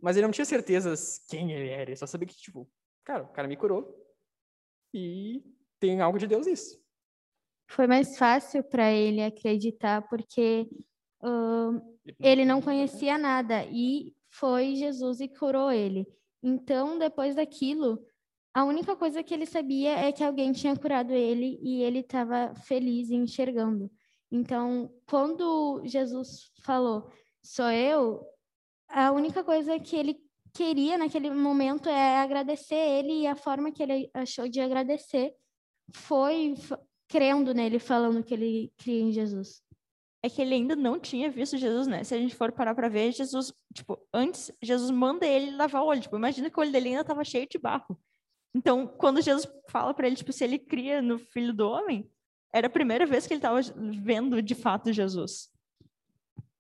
mas 0.01 0.17
ele 0.17 0.27
não 0.27 0.33
tinha 0.33 0.45
certezas 0.45 1.25
quem 1.29 1.53
ele 1.53 1.69
era. 1.69 1.91
Ele 1.91 1.97
só 1.97 2.07
sabia 2.07 2.27
que, 2.27 2.35
tipo, 2.35 2.71
cara, 3.05 3.25
o 3.25 3.29
cara 3.29 3.49
me 3.49 3.57
curou 3.57 3.95
e 4.95 5.43
tem 5.79 6.01
algo 6.01 6.19
de 6.19 6.27
Deus 6.27 6.47
nisso. 6.47 6.81
foi 7.69 7.87
mais 7.87 8.17
fácil 8.17 8.63
para 8.63 8.93
ele 8.93 9.23
acreditar, 9.23 10.07
porque 10.09 10.69
uh, 11.23 11.99
ele 12.21 12.45
não 12.45 12.61
conhecia 12.63 13.19
nada 13.19 13.65
e 13.67 14.15
foi 14.31 14.75
Jesus 14.75 15.21
e 15.21 15.29
curou 15.29 15.71
ele. 15.71 16.07
Então, 16.43 16.99
depois 16.99 17.35
daquilo, 17.35 18.05
a 18.55 18.65
única 18.65 18.95
coisa 18.97 19.23
que 19.23 19.33
ele 19.33 19.47
sabia 19.47 19.93
é 19.93 20.13
que 20.13 20.23
alguém 20.23 20.53
tinha 20.53 20.77
curado 20.77 21.13
ele 21.13 21.59
e 21.63 21.83
ele 21.83 22.01
estava 22.01 22.55
feliz 22.55 23.11
e 23.11 23.15
enxergando. 23.15 23.91
Então, 24.31 24.93
quando 25.07 25.83
Jesus 25.85 26.51
falou, 26.63 27.11
sou 27.43 27.71
eu, 27.71 28.27
a 28.89 29.11
única 29.13 29.43
coisa 29.43 29.79
que 29.79 29.97
ele 29.97 30.21
queria 30.55 30.99
naquele 30.99 31.31
momento 31.31 31.89
é 31.89 32.19
agradecer 32.19 32.75
ele 32.75 33.23
e 33.23 33.27
a 33.27 33.35
forma 33.35 33.73
que 33.73 33.83
ele 33.83 34.11
achou 34.13 34.49
de 34.49 34.61
agradecer 34.61 35.35
foi 35.95 36.55
crendo 37.09 37.55
nele, 37.55 37.79
falando 37.79 38.23
que 38.23 38.35
ele 38.35 38.73
cria 38.77 39.01
em 39.01 39.13
Jesus 39.13 39.63
é 40.23 40.31
que 40.31 40.41
ele 40.41 40.55
ainda 40.55 40.77
não 40.77 41.01
tinha 41.01 41.29
visto 41.31 41.59
Jesus, 41.59 41.89
né? 41.89 42.05
Se 42.05 42.15
a 42.15 42.19
gente 42.19 42.35
for 42.35 42.53
parar 42.53 42.75
para 42.75 42.89
ver, 42.89 43.11
Jesus, 43.11 43.53
tipo, 43.75 43.99
antes, 44.15 44.53
Jesus 44.63 44.91
manda 44.91 45.27
ele 45.27 45.51
lavar 45.51 45.83
o 45.83 45.87
olho. 45.87 46.01
Tipo, 46.01 46.17
imagina 46.17 46.49
que 46.49 46.57
o 46.59 46.61
olho 46.61 46.71
dele 46.71 46.91
ainda 46.91 47.01
estava 47.01 47.25
cheio 47.25 47.49
de 47.49 47.59
barro. 47.59 47.99
Então, 48.55 48.87
quando 48.87 49.23
Jesus 49.23 49.49
fala 49.69 49.95
para 49.95 50.07
ele, 50.07 50.17
tipo, 50.17 50.33
se 50.33 50.45
ele 50.45 50.59
cria 50.59 51.01
no 51.01 51.19
filho 51.19 51.55
do 51.55 51.69
homem, 51.69 52.11
era 52.53 52.67
a 52.67 52.71
primeira 52.71 53.07
vez 53.07 53.27
que 53.27 53.33
ele 53.33 53.39
estava 53.39 53.61
vendo 54.03 54.43
de 54.43 54.55
fato 54.55 54.93
Jesus. 54.93 55.51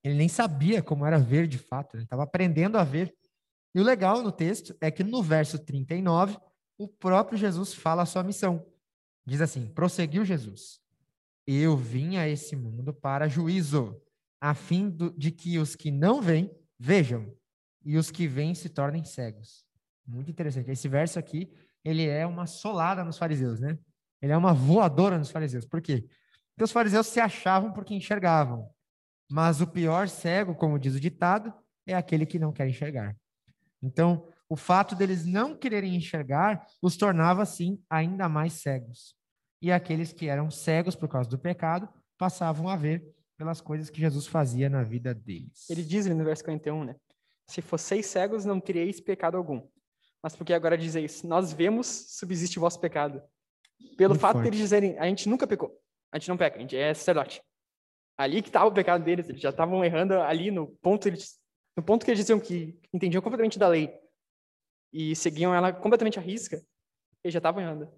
Ele 0.02 0.14
nem 0.14 0.28
sabia 0.28 0.82
como 0.82 1.06
era 1.06 1.18
ver 1.18 1.46
de 1.46 1.58
fato, 1.58 1.96
ele 1.96 2.04
estava 2.04 2.22
aprendendo 2.22 2.78
a 2.78 2.84
ver. 2.84 3.14
E 3.74 3.80
o 3.80 3.84
legal 3.84 4.22
no 4.22 4.32
texto 4.32 4.76
é 4.80 4.90
que 4.90 5.04
no 5.04 5.22
verso 5.22 5.58
39, 5.58 6.38
o 6.78 6.88
próprio 6.88 7.38
Jesus 7.38 7.74
fala 7.74 8.02
a 8.02 8.06
sua 8.06 8.22
missão. 8.22 8.66
Diz 9.24 9.40
assim: 9.40 9.66
prosseguiu 9.66 10.24
Jesus. 10.24 10.80
Eu 11.46 11.76
vim 11.76 12.16
a 12.16 12.28
esse 12.28 12.56
mundo 12.56 12.92
para 12.92 13.28
juízo, 13.28 14.00
a 14.40 14.54
fim 14.54 14.88
do, 14.88 15.10
de 15.10 15.30
que 15.30 15.58
os 15.58 15.74
que 15.74 15.90
não 15.90 16.20
vêm 16.20 16.50
vejam 16.78 17.34
e 17.84 17.96
os 17.96 18.10
que 18.10 18.26
vêm 18.26 18.54
se 18.54 18.68
tornem 18.68 19.04
cegos. 19.04 19.64
Muito 20.06 20.30
interessante. 20.30 20.70
Esse 20.70 20.88
verso 20.88 21.18
aqui, 21.18 21.52
ele 21.84 22.06
é 22.06 22.26
uma 22.26 22.46
solada 22.46 23.04
nos 23.04 23.18
fariseus, 23.18 23.60
né? 23.60 23.78
Ele 24.20 24.32
é 24.32 24.36
uma 24.36 24.52
voadora 24.52 25.18
nos 25.18 25.30
fariseus. 25.30 25.64
Por 25.64 25.80
quê? 25.80 26.06
Porque 26.50 26.64
os 26.64 26.72
fariseus 26.72 27.06
se 27.06 27.20
achavam 27.20 27.72
porque 27.72 27.94
enxergavam. 27.94 28.68
Mas 29.30 29.60
o 29.60 29.66
pior 29.66 30.08
cego, 30.08 30.54
como 30.54 30.78
diz 30.78 30.94
o 30.94 31.00
ditado, 31.00 31.52
é 31.86 31.94
aquele 31.94 32.26
que 32.26 32.38
não 32.38 32.52
quer 32.52 32.68
enxergar. 32.68 33.16
Então, 33.82 34.28
o 34.48 34.54
fato 34.54 34.94
deles 34.94 35.24
não 35.24 35.56
quererem 35.56 35.96
enxergar 35.96 36.64
os 36.80 36.96
tornava, 36.96 37.42
assim, 37.42 37.82
ainda 37.90 38.28
mais 38.28 38.54
cegos 38.54 39.16
e 39.62 39.70
aqueles 39.70 40.12
que 40.12 40.26
eram 40.26 40.50
cegos 40.50 40.96
por 40.96 41.08
causa 41.08 41.30
do 41.30 41.38
pecado 41.38 41.88
passavam 42.18 42.68
a 42.68 42.74
ver 42.74 43.06
pelas 43.38 43.60
coisas 43.60 43.88
que 43.88 44.00
Jesus 44.00 44.26
fazia 44.26 44.68
na 44.68 44.82
vida 44.82 45.14
deles. 45.14 45.70
Ele 45.70 45.84
diz 45.84 46.04
no 46.06 46.24
verso 46.24 46.42
41, 46.44 46.84
né? 46.84 46.96
Se 47.46 47.62
fosseis 47.62 48.06
cegos, 48.06 48.44
não 48.44 48.60
teríeis 48.60 49.00
pecado 49.00 49.36
algum. 49.36 49.66
Mas 50.22 50.36
porque 50.36 50.52
agora 50.52 50.78
dizeis, 50.78 51.22
nós 51.22 51.52
vemos, 51.52 51.86
subsiste 51.86 52.58
o 52.58 52.60
vosso 52.60 52.80
pecado. 52.80 53.22
Pelo 53.96 54.10
Muito 54.10 54.20
fato 54.20 54.34
forte. 54.34 54.44
de 54.44 54.48
eles 54.50 54.60
dizerem, 54.60 54.98
a 54.98 55.06
gente 55.06 55.28
nunca 55.28 55.46
pecou, 55.46 55.76
a 56.12 56.18
gente 56.18 56.28
não 56.28 56.36
peca, 56.36 56.56
a 56.56 56.60
gente 56.60 56.76
é 56.76 56.94
sacerdote. 56.94 57.42
Ali 58.16 58.40
que 58.40 58.48
estava 58.48 58.66
o 58.66 58.72
pecado 58.72 59.02
deles, 59.02 59.28
eles 59.28 59.40
já 59.40 59.50
estavam 59.50 59.84
errando 59.84 60.14
ali 60.20 60.50
no 60.50 60.68
ponto, 60.80 61.08
eles, 61.08 61.40
no 61.76 61.82
ponto 61.82 62.04
que 62.04 62.10
eles 62.10 62.20
diziam 62.20 62.38
que 62.38 62.78
entendiam 62.92 63.20
completamente 63.20 63.58
da 63.58 63.66
lei 63.66 63.92
e 64.92 65.16
seguiam 65.16 65.52
ela 65.52 65.72
completamente 65.72 66.18
à 66.18 66.22
risca, 66.22 66.62
eles 67.24 67.32
já 67.32 67.38
estavam 67.38 67.60
errando. 67.60 67.90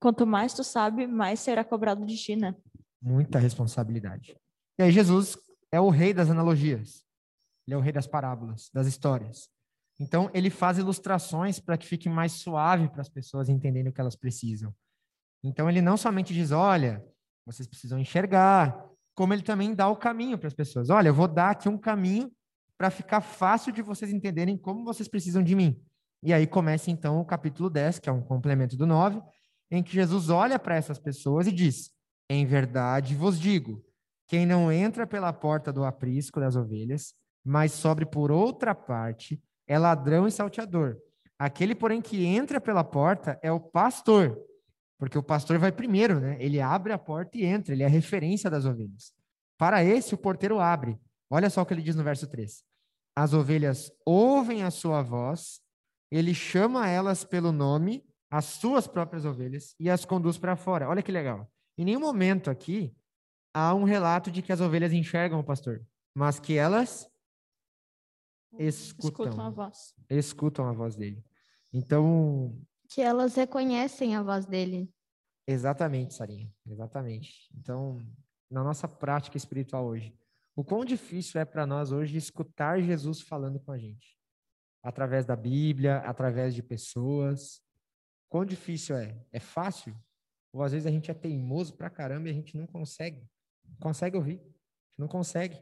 Quanto 0.00 0.26
mais 0.26 0.54
tu 0.54 0.64
sabe, 0.64 1.06
mais 1.06 1.38
será 1.40 1.62
cobrado 1.62 2.04
de 2.04 2.16
ti, 2.16 2.34
né? 2.34 2.56
Muita 3.00 3.38
responsabilidade. 3.38 4.36
E 4.78 4.82
aí 4.82 4.90
Jesus 4.90 5.38
é 5.70 5.80
o 5.80 5.90
rei 5.90 6.12
das 6.14 6.30
analogias. 6.30 7.04
Ele 7.66 7.74
é 7.74 7.76
o 7.76 7.80
rei 7.80 7.92
das 7.92 8.06
parábolas, 8.06 8.70
das 8.72 8.86
histórias. 8.86 9.50
Então 10.00 10.30
ele 10.32 10.48
faz 10.48 10.78
ilustrações 10.78 11.60
para 11.60 11.76
que 11.76 11.86
fique 11.86 12.08
mais 12.08 12.32
suave 12.32 12.88
para 12.88 13.02
as 13.02 13.08
pessoas 13.08 13.50
entenderem 13.50 13.90
o 13.90 13.92
que 13.92 14.00
elas 14.00 14.16
precisam. 14.16 14.74
Então 15.44 15.68
ele 15.68 15.82
não 15.82 15.98
somente 15.98 16.32
diz, 16.32 16.50
olha, 16.50 17.04
vocês 17.44 17.68
precisam 17.68 17.98
enxergar, 17.98 18.82
como 19.14 19.34
ele 19.34 19.42
também 19.42 19.74
dá 19.74 19.88
o 19.88 19.96
caminho 19.96 20.38
para 20.38 20.48
as 20.48 20.54
pessoas. 20.54 20.88
Olha, 20.88 21.08
eu 21.08 21.14
vou 21.14 21.28
dar 21.28 21.50
aqui 21.50 21.68
um 21.68 21.76
caminho 21.76 22.32
para 22.78 22.90
ficar 22.90 23.20
fácil 23.20 23.70
de 23.72 23.82
vocês 23.82 24.10
entenderem 24.10 24.56
como 24.56 24.84
vocês 24.84 25.06
precisam 25.06 25.42
de 25.42 25.54
mim. 25.54 25.78
E 26.22 26.32
aí 26.32 26.46
começa 26.46 26.90
então 26.90 27.20
o 27.20 27.24
capítulo 27.24 27.68
10, 27.68 27.98
que 27.98 28.08
é 28.08 28.12
um 28.12 28.22
complemento 28.22 28.78
do 28.78 28.86
9, 28.86 29.20
em 29.70 29.82
que 29.82 29.92
Jesus 29.92 30.30
olha 30.30 30.58
para 30.58 30.76
essas 30.76 30.98
pessoas 30.98 31.46
e 31.46 31.52
diz: 31.52 31.90
Em 32.30 32.46
verdade 32.46 33.14
vos 33.14 33.38
digo, 33.38 33.84
quem 34.26 34.46
não 34.46 34.72
entra 34.72 35.06
pela 35.06 35.32
porta 35.32 35.70
do 35.70 35.84
aprisco 35.84 36.40
das 36.40 36.56
ovelhas, 36.56 37.12
mas 37.44 37.72
sobre 37.72 38.06
por 38.06 38.30
outra 38.30 38.74
parte, 38.74 39.42
é 39.70 39.78
ladrão 39.78 40.26
e 40.26 40.32
salteador. 40.32 40.98
Aquele, 41.38 41.76
porém, 41.76 42.02
que 42.02 42.26
entra 42.26 42.60
pela 42.60 42.82
porta 42.82 43.38
é 43.40 43.52
o 43.52 43.60
pastor, 43.60 44.36
porque 44.98 45.16
o 45.16 45.22
pastor 45.22 45.58
vai 45.58 45.70
primeiro, 45.70 46.18
né? 46.18 46.36
Ele 46.40 46.60
abre 46.60 46.92
a 46.92 46.98
porta 46.98 47.38
e 47.38 47.44
entra, 47.44 47.72
ele 47.72 47.84
é 47.84 47.86
a 47.86 47.88
referência 47.88 48.50
das 48.50 48.64
ovelhas. 48.64 49.12
Para 49.56 49.84
esse, 49.84 50.12
o 50.12 50.18
porteiro 50.18 50.58
abre. 50.58 50.98
Olha 51.30 51.48
só 51.48 51.62
o 51.62 51.66
que 51.66 51.72
ele 51.72 51.82
diz 51.82 51.94
no 51.94 52.02
verso 52.02 52.26
3. 52.26 52.64
As 53.14 53.32
ovelhas 53.32 53.92
ouvem 54.04 54.64
a 54.64 54.72
sua 54.72 55.02
voz, 55.02 55.60
ele 56.10 56.34
chama 56.34 56.88
elas 56.88 57.22
pelo 57.22 57.52
nome 57.52 58.04
as 58.28 58.46
suas 58.46 58.88
próprias 58.88 59.24
ovelhas 59.24 59.76
e 59.78 59.88
as 59.88 60.04
conduz 60.04 60.36
para 60.36 60.56
fora. 60.56 60.88
Olha 60.88 61.02
que 61.02 61.12
legal. 61.12 61.48
Em 61.78 61.84
nenhum 61.84 62.00
momento 62.00 62.50
aqui 62.50 62.92
há 63.54 63.72
um 63.72 63.84
relato 63.84 64.32
de 64.32 64.42
que 64.42 64.52
as 64.52 64.60
ovelhas 64.60 64.92
enxergam 64.92 65.38
o 65.38 65.44
pastor, 65.44 65.80
mas 66.12 66.40
que 66.40 66.56
elas 66.56 67.09
escutam, 68.58 69.26
escutam 69.26 69.46
a 69.46 69.50
voz. 69.50 69.94
Escutam 70.08 70.68
a 70.68 70.72
voz 70.72 70.96
dele. 70.96 71.24
Então, 71.72 72.60
que 72.88 73.00
elas 73.00 73.34
reconhecem 73.34 74.16
a 74.16 74.22
voz 74.22 74.46
dele. 74.46 74.92
Exatamente, 75.46 76.14
Sarinha. 76.14 76.52
Exatamente. 76.66 77.48
Então, 77.56 77.98
na 78.50 78.62
nossa 78.62 78.88
prática 78.88 79.36
espiritual 79.36 79.86
hoje, 79.86 80.14
o 80.56 80.64
quão 80.64 80.84
difícil 80.84 81.40
é 81.40 81.44
para 81.44 81.66
nós 81.66 81.92
hoje 81.92 82.16
escutar 82.16 82.80
Jesus 82.80 83.20
falando 83.20 83.60
com 83.60 83.72
a 83.72 83.78
gente? 83.78 84.18
Através 84.82 85.24
da 85.24 85.36
Bíblia, 85.36 85.98
através 85.98 86.54
de 86.54 86.62
pessoas, 86.62 87.62
Quão 88.30 88.44
difícil 88.44 88.96
é? 88.96 89.20
É 89.32 89.40
fácil? 89.40 89.94
Ou 90.52 90.62
às 90.62 90.70
vezes 90.70 90.86
a 90.86 90.90
gente 90.90 91.10
é 91.10 91.14
teimoso 91.14 91.76
pra 91.76 91.90
caramba 91.90 92.28
e 92.28 92.30
a 92.30 92.34
gente 92.34 92.56
não 92.56 92.64
consegue. 92.64 93.28
Consegue 93.80 94.16
ouvir. 94.16 94.40
Não 94.96 95.08
consegue. 95.08 95.60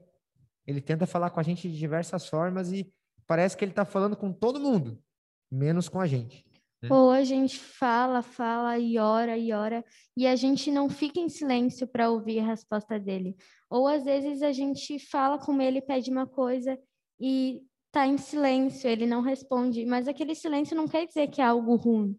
Ele 0.69 0.81
tenta 0.81 1.07
falar 1.07 1.31
com 1.31 1.41
a 1.41 1.43
gente 1.43 1.69
de 1.69 1.79
diversas 1.79 2.29
formas 2.29 2.71
e 2.73 2.93
parece 3.27 3.57
que 3.57 3.65
ele 3.65 3.73
está 3.73 3.85
falando 3.85 4.17
com 4.17 4.33
todo 4.33 4.61
mundo, 4.61 5.03
menos 5.51 5.89
com 5.89 6.01
a 6.01 6.07
gente. 6.07 6.45
Né? 6.83 6.91
Ou 6.93 7.11
a 7.11 7.25
gente 7.25 7.59
fala, 7.59 8.23
fala 8.23 8.79
e 8.79 8.99
ora 8.99 9.37
e 9.37 9.53
ora, 9.53 9.85
e 10.17 10.27
a 10.27 10.37
gente 10.37 10.71
não 10.71 10.89
fica 10.89 11.19
em 11.19 11.29
silêncio 11.29 11.87
para 11.87 12.11
ouvir 12.11 12.41
a 12.41 12.47
resposta 12.47 13.01
dele. 13.01 13.35
Ou 13.71 13.89
às 13.89 14.05
vezes 14.05 14.43
a 14.43 14.53
gente 14.53 14.99
fala 14.99 15.39
com 15.39 15.61
ele, 15.61 15.81
pede 15.81 16.11
uma 16.11 16.27
coisa 16.27 16.79
e 17.19 17.63
está 17.87 18.07
em 18.07 18.19
silêncio, 18.19 18.89
ele 18.89 19.07
não 19.07 19.23
responde, 19.23 19.87
mas 19.87 20.07
aquele 20.07 20.35
silêncio 20.35 20.77
não 20.77 20.87
quer 20.87 21.07
dizer 21.07 21.29
que 21.29 21.41
é 21.41 21.45
algo 21.45 21.75
ruim 21.75 22.17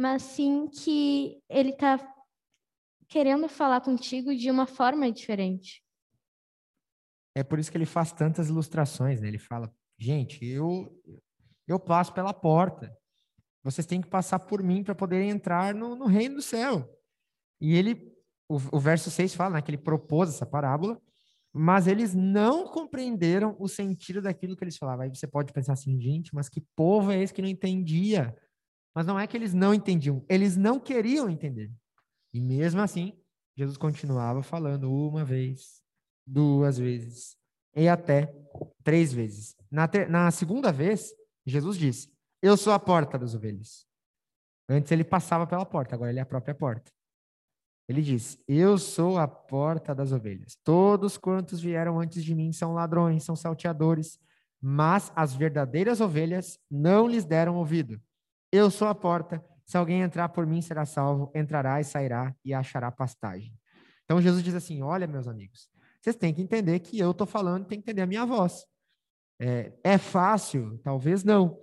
mas 0.00 0.22
sim 0.22 0.66
que 0.68 1.42
ele 1.48 1.70
está 1.70 1.98
querendo 3.08 3.48
falar 3.48 3.80
contigo 3.80 4.34
de 4.34 4.50
uma 4.50 4.66
forma 4.66 5.10
diferente. 5.10 5.82
É 7.34 7.42
por 7.42 7.58
isso 7.58 7.70
que 7.70 7.76
ele 7.76 7.86
faz 7.86 8.12
tantas 8.12 8.48
ilustrações, 8.48 9.20
né? 9.20 9.28
Ele 9.28 9.38
fala, 9.38 9.72
gente, 9.98 10.44
eu 10.44 10.92
eu 11.66 11.78
passo 11.78 12.12
pela 12.12 12.34
porta. 12.34 12.92
Vocês 13.62 13.86
têm 13.86 14.00
que 14.00 14.08
passar 14.08 14.40
por 14.40 14.62
mim 14.62 14.82
para 14.82 14.94
poderem 14.94 15.30
entrar 15.30 15.74
no, 15.74 15.94
no, 15.94 16.06
reino 16.06 16.36
do 16.36 16.42
céu. 16.42 16.90
E 17.60 17.76
ele, 17.76 18.12
o, 18.48 18.56
o 18.72 18.80
verso 18.80 19.10
6 19.10 19.34
fala 19.34 19.54
né, 19.54 19.62
que 19.62 19.70
ele 19.70 19.78
propôs 19.78 20.30
essa 20.30 20.44
parábola, 20.44 21.00
mas 21.52 21.86
eles 21.86 22.12
não 22.12 22.66
compreenderam 22.66 23.54
o 23.58 23.68
sentido 23.68 24.20
daquilo 24.20 24.56
que 24.56 24.64
eles 24.64 24.76
falavam. 24.76 25.04
Aí 25.04 25.10
você 25.10 25.28
pode 25.28 25.52
pensar 25.52 25.74
assim, 25.74 26.00
gente, 26.00 26.34
mas 26.34 26.48
que 26.48 26.60
povo 26.74 27.12
é 27.12 27.22
esse 27.22 27.32
que 27.32 27.42
não 27.42 27.48
entendia 27.48 28.34
mas 28.94 29.06
não 29.06 29.18
é 29.18 29.26
que 29.26 29.36
eles 29.36 29.54
não 29.54 29.72
entendiam, 29.72 30.24
eles 30.28 30.56
não 30.56 30.80
queriam 30.80 31.28
entender. 31.28 31.72
E 32.32 32.40
mesmo 32.40 32.80
assim, 32.80 33.18
Jesus 33.56 33.76
continuava 33.76 34.42
falando 34.42 34.92
uma 34.92 35.24
vez, 35.24 35.79
duas 36.30 36.78
vezes, 36.78 37.36
e 37.74 37.88
até 37.88 38.32
três 38.84 39.12
vezes. 39.12 39.56
Na, 39.70 39.88
ter, 39.88 40.08
na 40.08 40.30
segunda 40.30 40.72
vez, 40.72 41.12
Jesus 41.44 41.76
disse: 41.76 42.12
Eu 42.42 42.56
sou 42.56 42.72
a 42.72 42.78
porta 42.78 43.18
das 43.18 43.34
ovelhas. 43.34 43.86
Antes 44.68 44.92
ele 44.92 45.02
passava 45.02 45.46
pela 45.46 45.66
porta, 45.66 45.94
agora 45.94 46.10
ele 46.10 46.20
é 46.20 46.22
a 46.22 46.26
própria 46.26 46.54
porta. 46.54 46.92
Ele 47.88 48.02
diz: 48.02 48.38
Eu 48.46 48.78
sou 48.78 49.18
a 49.18 49.26
porta 49.26 49.94
das 49.94 50.12
ovelhas. 50.12 50.56
Todos 50.62 51.18
quantos 51.18 51.60
vieram 51.60 51.98
antes 51.98 52.22
de 52.22 52.34
mim 52.34 52.52
são 52.52 52.72
ladrões, 52.72 53.24
são 53.24 53.34
salteadores, 53.34 54.18
mas 54.60 55.10
as 55.16 55.34
verdadeiras 55.34 56.00
ovelhas 56.00 56.58
não 56.70 57.08
lhes 57.08 57.24
deram 57.24 57.56
ouvido. 57.56 58.00
Eu 58.52 58.70
sou 58.70 58.86
a 58.88 58.94
porta. 58.94 59.44
Se 59.66 59.76
alguém 59.76 60.02
entrar 60.02 60.28
por 60.30 60.46
mim, 60.46 60.60
será 60.60 60.84
salvo, 60.84 61.30
entrará 61.34 61.80
e 61.80 61.84
sairá 61.84 62.34
e 62.44 62.52
achará 62.52 62.90
pastagem. 62.90 63.54
Então 64.04 64.20
Jesus 64.20 64.42
diz 64.42 64.54
assim: 64.54 64.82
Olha, 64.82 65.06
meus 65.06 65.28
amigos, 65.28 65.68
vocês 66.00 66.16
têm 66.16 66.32
que 66.32 66.40
entender 66.40 66.80
que 66.80 66.98
eu 66.98 67.10
estou 67.10 67.26
falando, 67.26 67.66
tem 67.66 67.78
que 67.78 67.84
entender 67.84 68.02
a 68.02 68.06
minha 68.06 68.24
voz. 68.24 68.64
É, 69.38 69.72
é 69.84 69.98
fácil? 69.98 70.78
Talvez 70.82 71.24
não, 71.24 71.58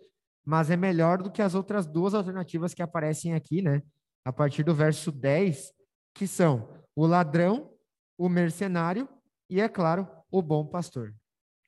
mas 0.46 0.70
é 0.70 0.78
melhor 0.78 1.22
do 1.22 1.32
que 1.32 1.42
as 1.42 1.56
outras 1.56 1.86
duas 1.86 2.14
alternativas 2.14 2.74
que 2.74 2.82
aparecem 2.82 3.34
aqui, 3.34 3.62
né? 3.62 3.82
A 4.24 4.32
partir 4.32 4.64
do 4.64 4.74
verso 4.74 5.12
10, 5.12 5.74
que 6.14 6.28
são 6.28 6.84
o 6.96 7.06
ladrão, 7.06 7.74
o 8.18 8.30
mercenário 8.30 9.08
e, 9.50 9.62
é 9.62 9.70
claro, 9.70 10.08
o 10.32 10.42
bom 10.42 10.66
pastor. 10.66 11.16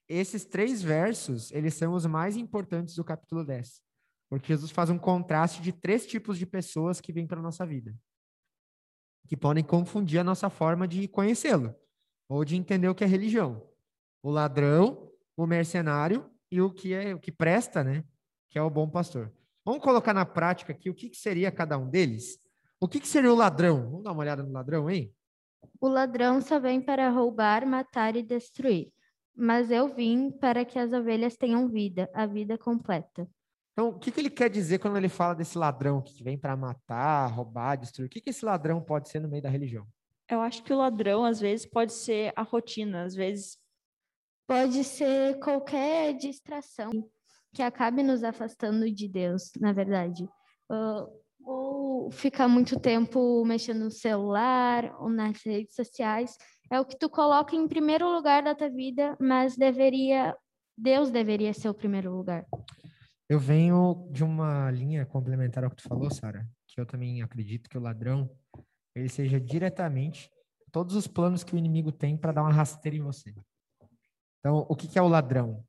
Esses 0.08 0.46
três 0.46 0.82
versos, 0.82 1.52
eles 1.52 1.76
são 1.76 1.94
os 1.94 2.06
mais 2.06 2.36
importantes 2.36 2.96
do 2.96 3.04
capítulo 3.04 3.46
10, 3.46 3.82
porque 4.30 4.48
Jesus 4.48 4.72
faz 4.72 4.90
um 4.90 4.98
contraste 4.98 5.62
de 5.62 5.72
três 5.72 6.06
tipos 6.06 6.38
de 6.38 6.46
pessoas 6.46 7.00
que 7.00 7.14
vêm 7.14 7.28
para 7.28 7.40
a 7.40 7.44
nossa 7.44 7.66
vida, 7.66 7.96
que 9.28 9.38
podem 9.38 9.64
confundir 9.64 10.20
a 10.20 10.24
nossa 10.24 10.50
forma 10.50 10.88
de 10.88 11.08
conhecê-lo, 11.08 11.76
ou 12.30 12.46
de 12.46 12.56
entender 12.56 12.88
o 12.88 12.96
que 12.96 13.04
é 13.04 13.08
religião. 13.08 13.68
O 14.22 14.30
ladrão, 14.30 15.12
o 15.36 15.48
mercenário 15.48 16.30
e 16.52 16.62
o 16.62 16.72
que 16.72 16.94
é 16.94 17.16
o 17.16 17.20
que 17.20 17.32
presta, 17.32 17.84
né? 17.84 18.04
Que 18.50 18.60
é 18.60 18.62
o 18.62 18.70
bom 18.70 18.88
pastor. 18.88 19.34
Vamos 19.66 19.84
colocar 19.84 20.14
na 20.14 20.26
prática 20.26 20.72
aqui 20.72 20.90
o 20.90 20.94
que, 20.94 21.10
que 21.10 21.18
seria 21.18 21.52
cada 21.52 21.78
um 21.78 21.90
deles? 21.90 22.40
O 22.80 22.88
que, 22.88 23.00
que 23.00 23.08
seria 23.08 23.32
o 23.32 23.36
ladrão? 23.36 23.90
Vamos 23.90 24.04
dar 24.04 24.12
uma 24.12 24.22
olhada 24.22 24.44
no 24.44 24.52
ladrão, 24.52 24.90
hein? 24.90 25.14
O 25.82 25.88
ladrão 25.88 26.40
só 26.42 26.60
vem 26.60 26.80
para 26.80 27.10
roubar, 27.10 27.66
matar 27.66 28.16
e 28.16 28.24
destruir. 28.24 28.92
Mas 29.36 29.72
eu 29.72 29.88
vim 29.88 30.32
para 30.32 30.64
que 30.64 30.78
as 30.78 30.94
ovelhas 30.94 31.36
tenham 31.36 31.68
vida, 31.68 32.10
a 32.14 32.26
vida 32.26 32.58
completa. 32.58 33.28
Então, 33.74 33.90
o 33.90 34.00
que, 34.00 34.12
que 34.12 34.20
ele 34.20 34.30
quer 34.30 34.50
dizer 34.50 34.80
quando 34.80 34.98
ele 34.98 35.08
fala 35.08 35.34
desse 35.34 35.58
ladrão 35.58 36.02
que 36.02 36.24
vem 36.24 36.38
para 36.38 36.56
matar, 36.56 37.28
roubar, 37.28 37.78
destruir? 37.78 38.08
O 38.08 38.10
que, 38.10 38.20
que 38.20 38.30
esse 38.30 38.44
ladrão 38.44 38.82
pode 38.82 39.08
ser 39.10 39.20
no 39.20 39.30
meio 39.30 39.42
da 39.42 39.50
religião? 39.50 39.88
Eu 40.30 40.42
acho 40.42 40.64
que 40.64 40.72
o 40.72 40.78
ladrão, 40.78 41.26
às 41.26 41.40
vezes, 41.40 41.66
pode 41.66 41.94
ser 41.94 42.32
a 42.36 42.44
rotina, 42.44 43.04
às 43.04 43.16
vezes. 43.16 43.58
Pode 44.48 44.84
ser 44.84 45.40
qualquer 45.40 46.14
distração 46.14 46.92
que 47.54 47.62
acabe 47.62 48.04
nos 48.04 48.24
afastando 48.24 48.90
de 48.92 49.08
Deus, 49.08 49.52
na 49.60 49.74
verdade. 49.74 50.24
Uh, 50.72 51.20
ou 51.44 52.12
ficar 52.12 52.48
muito 52.48 52.80
tempo 52.80 53.44
mexendo 53.44 53.86
no 53.86 53.92
celular 53.92 54.96
ou 55.00 55.10
nas 55.10 55.42
redes 55.44 55.74
sociais. 55.74 56.38
É 56.72 56.80
o 56.80 56.86
que 56.86 56.98
tu 56.98 57.10
coloca 57.10 57.56
em 57.56 57.68
primeiro 57.68 58.08
lugar 58.08 58.44
da 58.44 58.54
tua 58.54 58.70
vida, 58.70 59.18
mas 59.20 59.58
deveria 59.58 60.36
Deus 60.78 61.12
deveria 61.12 61.54
ser 61.54 61.68
o 61.68 61.74
primeiro 61.74 62.16
lugar. 62.16 62.46
Eu 63.28 63.38
venho 63.38 64.08
de 64.12 64.24
uma 64.24 64.72
linha 64.72 65.06
complementar 65.06 65.64
ao 65.64 65.70
que 65.70 65.76
tu 65.76 65.84
falou, 65.84 66.10
Sara, 66.10 66.48
que 66.68 66.80
eu 66.80 66.86
também 66.86 67.22
acredito 67.22 67.70
que 67.70 67.78
o 67.78 67.82
ladrão 67.82 68.30
ele 69.00 69.10
seja 69.10 69.40
diretamente 69.40 70.30
todos 70.72 70.96
os 70.96 71.08
planos 71.08 71.44
que 71.44 71.56
o 71.56 71.58
inimigo 71.58 71.92
tem 71.92 72.16
para 72.16 72.32
dar 72.32 72.44
uma 72.44 72.52
rasteira 72.52 72.98
em 72.98 73.02
você. 73.02 73.34
Então, 74.40 74.66
o 74.70 74.76
que, 74.76 74.88
que 74.88 75.00
é 75.00 75.02
o 75.02 75.08
ladrão? 75.08 75.64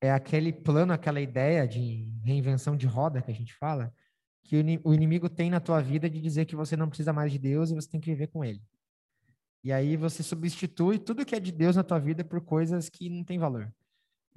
É 0.00 0.12
aquele 0.12 0.52
plano, 0.52 0.92
aquela 0.92 1.20
ideia 1.20 1.66
de 1.66 2.08
reinvenção 2.22 2.76
de 2.76 2.86
roda 2.86 3.20
que 3.22 3.30
a 3.30 3.34
gente 3.34 3.54
fala, 3.54 3.92
que 4.44 4.56
o 4.84 4.94
inimigo 4.94 5.28
tem 5.28 5.50
na 5.50 5.60
tua 5.60 5.80
vida 5.80 6.08
de 6.08 6.20
dizer 6.20 6.44
que 6.44 6.56
você 6.56 6.76
não 6.76 6.88
precisa 6.88 7.12
mais 7.12 7.32
de 7.32 7.38
Deus 7.38 7.70
e 7.70 7.74
você 7.74 7.88
tem 7.88 8.00
que 8.00 8.10
viver 8.10 8.28
com 8.28 8.44
ele. 8.44 8.62
E 9.62 9.72
aí 9.72 9.96
você 9.96 10.22
substitui 10.22 10.98
tudo 10.98 11.24
que 11.24 11.34
é 11.34 11.40
de 11.40 11.50
Deus 11.50 11.74
na 11.74 11.82
tua 11.82 11.98
vida 11.98 12.22
por 12.22 12.42
coisas 12.42 12.90
que 12.90 13.08
não 13.08 13.24
têm 13.24 13.38
valor. 13.38 13.72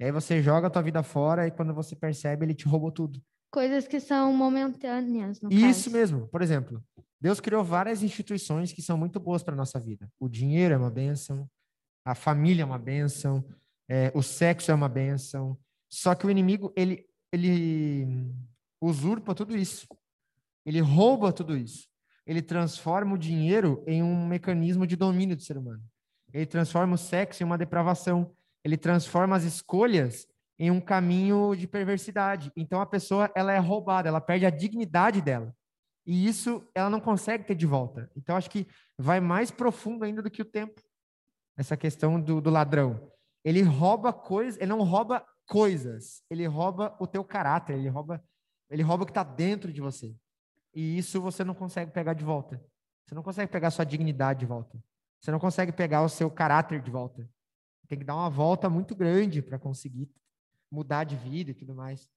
E 0.00 0.04
aí 0.04 0.12
você 0.12 0.42
joga 0.42 0.68
a 0.68 0.70
tua 0.70 0.80
vida 0.80 1.02
fora 1.02 1.46
e 1.46 1.50
quando 1.50 1.74
você 1.74 1.94
percebe, 1.94 2.46
ele 2.46 2.54
te 2.54 2.66
roubou 2.66 2.90
tudo. 2.90 3.20
Coisas 3.50 3.86
que 3.86 4.00
são 4.00 4.32
momentâneas, 4.32 5.40
no 5.40 5.52
Isso 5.52 5.84
caso. 5.84 5.90
mesmo. 5.90 6.28
Por 6.28 6.40
exemplo, 6.40 6.82
Deus 7.20 7.40
criou 7.40 7.64
várias 7.64 8.02
instituições 8.02 8.72
que 8.72 8.82
são 8.82 8.96
muito 8.96 9.18
boas 9.18 9.42
para 9.42 9.56
nossa 9.56 9.80
vida. 9.80 10.10
O 10.20 10.28
dinheiro 10.28 10.74
é 10.74 10.76
uma 10.76 10.90
bênção, 10.90 11.48
a 12.04 12.14
família 12.14 12.62
é 12.62 12.64
uma 12.64 12.78
bênção, 12.78 13.44
é, 13.88 14.12
o 14.14 14.22
sexo 14.22 14.70
é 14.70 14.74
uma 14.74 14.88
bênção. 14.88 15.58
Só 15.90 16.14
que 16.14 16.26
o 16.26 16.30
inimigo, 16.30 16.72
ele, 16.76 17.06
ele 17.32 18.32
usurpa 18.80 19.34
tudo 19.34 19.56
isso. 19.56 19.86
Ele 20.64 20.80
rouba 20.80 21.32
tudo 21.32 21.56
isso. 21.56 21.88
Ele 22.26 22.42
transforma 22.42 23.14
o 23.14 23.18
dinheiro 23.18 23.82
em 23.86 24.02
um 24.02 24.26
mecanismo 24.26 24.86
de 24.86 24.96
domínio 24.96 25.34
do 25.34 25.42
ser 25.42 25.56
humano. 25.56 25.82
Ele 26.32 26.46
transforma 26.46 26.94
o 26.94 26.98
sexo 26.98 27.42
em 27.42 27.46
uma 27.46 27.58
depravação. 27.58 28.34
Ele 28.62 28.76
transforma 28.76 29.34
as 29.34 29.44
escolhas 29.44 30.28
em 30.58 30.70
um 30.70 30.80
caminho 30.80 31.54
de 31.56 31.66
perversidade. 31.66 32.52
Então 32.56 32.80
a 32.80 32.86
pessoa 32.86 33.30
ela 33.34 33.52
é 33.52 33.58
roubada, 33.58 34.08
ela 34.08 34.20
perde 34.20 34.44
a 34.44 34.50
dignidade 34.50 35.22
dela. 35.22 35.54
E 36.08 36.26
isso 36.26 36.66
ela 36.74 36.88
não 36.88 37.00
consegue 37.00 37.44
ter 37.44 37.54
de 37.54 37.66
volta. 37.66 38.10
Então 38.16 38.34
acho 38.34 38.48
que 38.48 38.66
vai 38.96 39.20
mais 39.20 39.50
profundo 39.50 40.06
ainda 40.06 40.22
do 40.22 40.30
que 40.30 40.40
o 40.40 40.44
tempo. 40.44 40.80
Essa 41.54 41.76
questão 41.76 42.18
do, 42.18 42.40
do 42.40 42.48
ladrão. 42.48 43.12
Ele 43.44 43.60
rouba 43.60 44.10
coisas, 44.10 44.58
ele 44.58 44.70
não 44.70 44.82
rouba 44.82 45.22
coisas, 45.46 46.22
ele 46.30 46.46
rouba 46.46 46.96
o 46.98 47.06
teu 47.06 47.22
caráter, 47.22 47.76
ele 47.76 47.90
rouba, 47.90 48.24
ele 48.70 48.82
rouba 48.82 49.02
o 49.02 49.06
que 49.06 49.10
está 49.10 49.22
dentro 49.22 49.70
de 49.70 49.82
você. 49.82 50.16
E 50.74 50.96
isso 50.96 51.20
você 51.20 51.44
não 51.44 51.54
consegue 51.54 51.92
pegar 51.92 52.14
de 52.14 52.24
volta. 52.24 52.58
Você 53.04 53.14
não 53.14 53.22
consegue 53.22 53.52
pegar 53.52 53.70
sua 53.70 53.84
dignidade 53.84 54.40
de 54.40 54.46
volta. 54.46 54.82
Você 55.20 55.30
não 55.30 55.38
consegue 55.38 55.72
pegar 55.72 56.00
o 56.00 56.08
seu 56.08 56.30
caráter 56.30 56.80
de 56.80 56.90
volta. 56.90 57.28
Tem 57.86 57.98
que 57.98 58.04
dar 58.04 58.16
uma 58.16 58.30
volta 58.30 58.70
muito 58.70 58.96
grande 58.96 59.42
para 59.42 59.58
conseguir 59.58 60.10
mudar 60.70 61.04
de 61.04 61.16
vida 61.16 61.50
e 61.50 61.54
tudo 61.54 61.74
mais. 61.74 62.08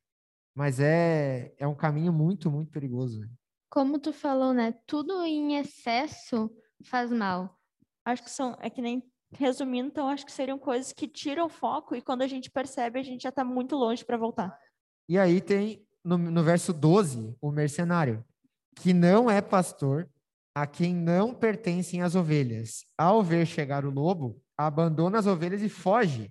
Mas 0.56 0.80
é, 0.80 1.54
é 1.58 1.68
um 1.68 1.76
caminho 1.76 2.14
muito, 2.14 2.50
muito 2.50 2.72
perigoso. 2.72 3.20
Né? 3.20 3.30
Como 3.72 3.98
tu 3.98 4.12
falou, 4.12 4.54
né? 4.54 4.74
Tudo 4.86 5.24
em 5.24 5.56
excesso 5.56 6.52
faz 6.84 7.10
mal. 7.10 7.58
Acho 8.06 8.22
que 8.22 8.30
são, 8.30 8.58
é 8.60 8.70
que 8.70 8.82
nem 8.82 9.02
resumindo, 9.32 9.88
então 9.88 10.10
acho 10.10 10.26
que 10.26 10.32
seriam 10.32 10.60
coisas 10.60 10.92
que 10.92 11.08
tiram 11.08 11.46
o 11.46 11.50
foco 11.50 11.96
e 11.96 12.02
quando 12.02 12.22
a 12.22 12.28
gente 12.28 12.52
percebe, 12.52 13.00
a 13.00 13.04
gente 13.04 13.24
já 13.24 13.30
está 13.30 13.46
muito 13.46 13.78
longe 13.78 14.04
para 14.04 14.18
voltar. 14.18 14.60
E 15.08 15.18
aí 15.18 15.40
tem 15.40 15.88
no, 16.04 16.18
no 16.18 16.44
verso 16.44 16.74
12 16.74 17.38
o 17.42 17.50
mercenário, 17.50 18.26
que 18.76 18.94
não 18.94 19.32
é 19.32 19.42
pastor, 19.42 20.10
a 20.54 20.68
quem 20.68 20.94
não 20.94 21.34
pertencem 21.34 22.02
as 22.02 22.14
ovelhas. 22.14 22.84
Ao 22.98 23.24
ver 23.24 23.46
chegar 23.46 23.86
o 23.86 23.90
lobo, 23.90 24.42
abandona 24.58 25.18
as 25.18 25.28
ovelhas 25.28 25.62
e 25.62 25.70
foge. 25.70 26.30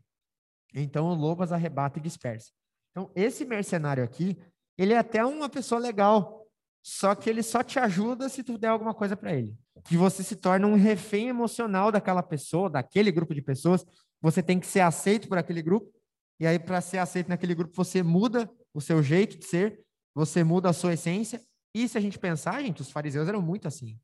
Então 0.74 1.06
o 1.06 1.14
lobo 1.14 1.42
as 1.42 1.52
arrebata 1.52 1.98
e 1.98 2.02
dispersa. 2.02 2.52
Então 2.90 3.10
esse 3.14 3.46
mercenário 3.46 4.04
aqui, 4.04 4.38
ele 4.76 4.92
é 4.92 4.98
até 4.98 5.24
uma 5.24 5.48
pessoa 5.48 5.80
legal, 5.80 6.39
só 6.82 7.14
que 7.14 7.28
ele 7.28 7.42
só 7.42 7.62
te 7.62 7.78
ajuda 7.78 8.28
se 8.28 8.42
tu 8.42 8.56
der 8.56 8.68
alguma 8.68 8.94
coisa 8.94 9.16
para 9.16 9.34
ele. 9.34 9.56
Que 9.84 9.96
você 9.96 10.22
se 10.22 10.36
torna 10.36 10.66
um 10.66 10.76
refém 10.76 11.28
emocional 11.28 11.92
daquela 11.92 12.22
pessoa, 12.22 12.70
daquele 12.70 13.10
grupo 13.10 13.34
de 13.34 13.42
pessoas. 13.42 13.84
Você 14.20 14.42
tem 14.42 14.58
que 14.58 14.66
ser 14.66 14.80
aceito 14.80 15.28
por 15.28 15.38
aquele 15.38 15.62
grupo. 15.62 15.92
E 16.38 16.46
aí, 16.46 16.58
para 16.58 16.80
ser 16.80 16.98
aceito 16.98 17.28
naquele 17.28 17.54
grupo, 17.54 17.74
você 17.74 18.02
muda 18.02 18.50
o 18.72 18.80
seu 18.80 19.02
jeito 19.02 19.38
de 19.38 19.44
ser, 19.44 19.84
você 20.14 20.42
muda 20.42 20.70
a 20.70 20.72
sua 20.72 20.94
essência. 20.94 21.40
E 21.74 21.86
se 21.86 21.98
a 21.98 22.00
gente 22.00 22.18
pensar, 22.18 22.62
gente, 22.62 22.80
os 22.80 22.90
fariseus 22.90 23.28
eram 23.28 23.42
muito 23.42 23.68
assim. 23.68 23.98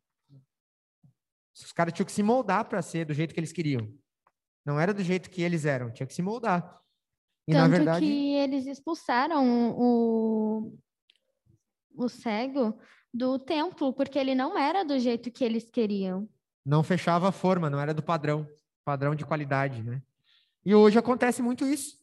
Os 1.55 1.73
caras 1.73 1.95
tinham 1.95 2.07
que 2.07 2.13
se 2.13 2.23
moldar 2.23 2.67
para 2.69 2.83
ser 2.83 3.07
do 3.07 3.15
jeito 3.15 3.33
que 3.33 3.41
eles 3.41 3.53
queriam. 3.53 3.91
Não 4.65 4.79
era 4.79 4.93
do 4.93 5.03
jeito 5.03 5.31
que 5.31 5.43
eles 5.43 5.65
eram, 5.65 5.91
tinha 5.91 6.07
que 6.07 6.15
se 6.15 6.21
moldar. 6.21 6.81
E 7.49 7.53
Tanto 7.53 7.71
verdade 7.71 8.05
que 8.05 8.35
eles 8.35 8.67
expulsaram 8.67 9.71
o, 9.79 10.77
o 11.97 12.09
cego 12.09 12.79
do 13.13 13.39
templo, 13.39 13.93
porque 13.93 14.19
ele 14.19 14.35
não 14.35 14.59
era 14.59 14.85
do 14.85 14.99
jeito 14.99 15.31
que 15.31 15.45
eles 15.45 15.71
queriam. 15.71 16.29
Não 16.65 16.83
fechava 16.83 17.29
a 17.29 17.33
forma, 17.33 17.71
não 17.71 17.81
era 17.81 17.95
do 17.95 18.03
padrão, 18.03 18.47
padrão 18.85 19.15
de 19.15 19.25
qualidade, 19.25 19.83
né? 19.83 20.03
E 20.65 20.75
hoje 20.75 20.99
acontece 20.99 21.43
muito 21.43 21.65
isso. 21.65 21.97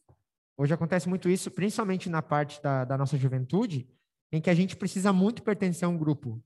Hoje 0.56 0.72
acontece 0.72 1.08
muito 1.08 1.28
isso, 1.28 1.50
principalmente 1.50 2.08
na 2.08 2.22
parte 2.22 2.62
da, 2.62 2.84
da 2.84 2.96
nossa 2.96 3.16
juventude, 3.16 3.88
em 4.32 4.40
que 4.40 4.50
a 4.50 4.54
gente 4.54 4.76
precisa 4.76 5.12
muito 5.12 5.42
pertencer 5.42 5.86
a 5.86 5.88
um 5.88 5.98
grupo. 5.98 6.42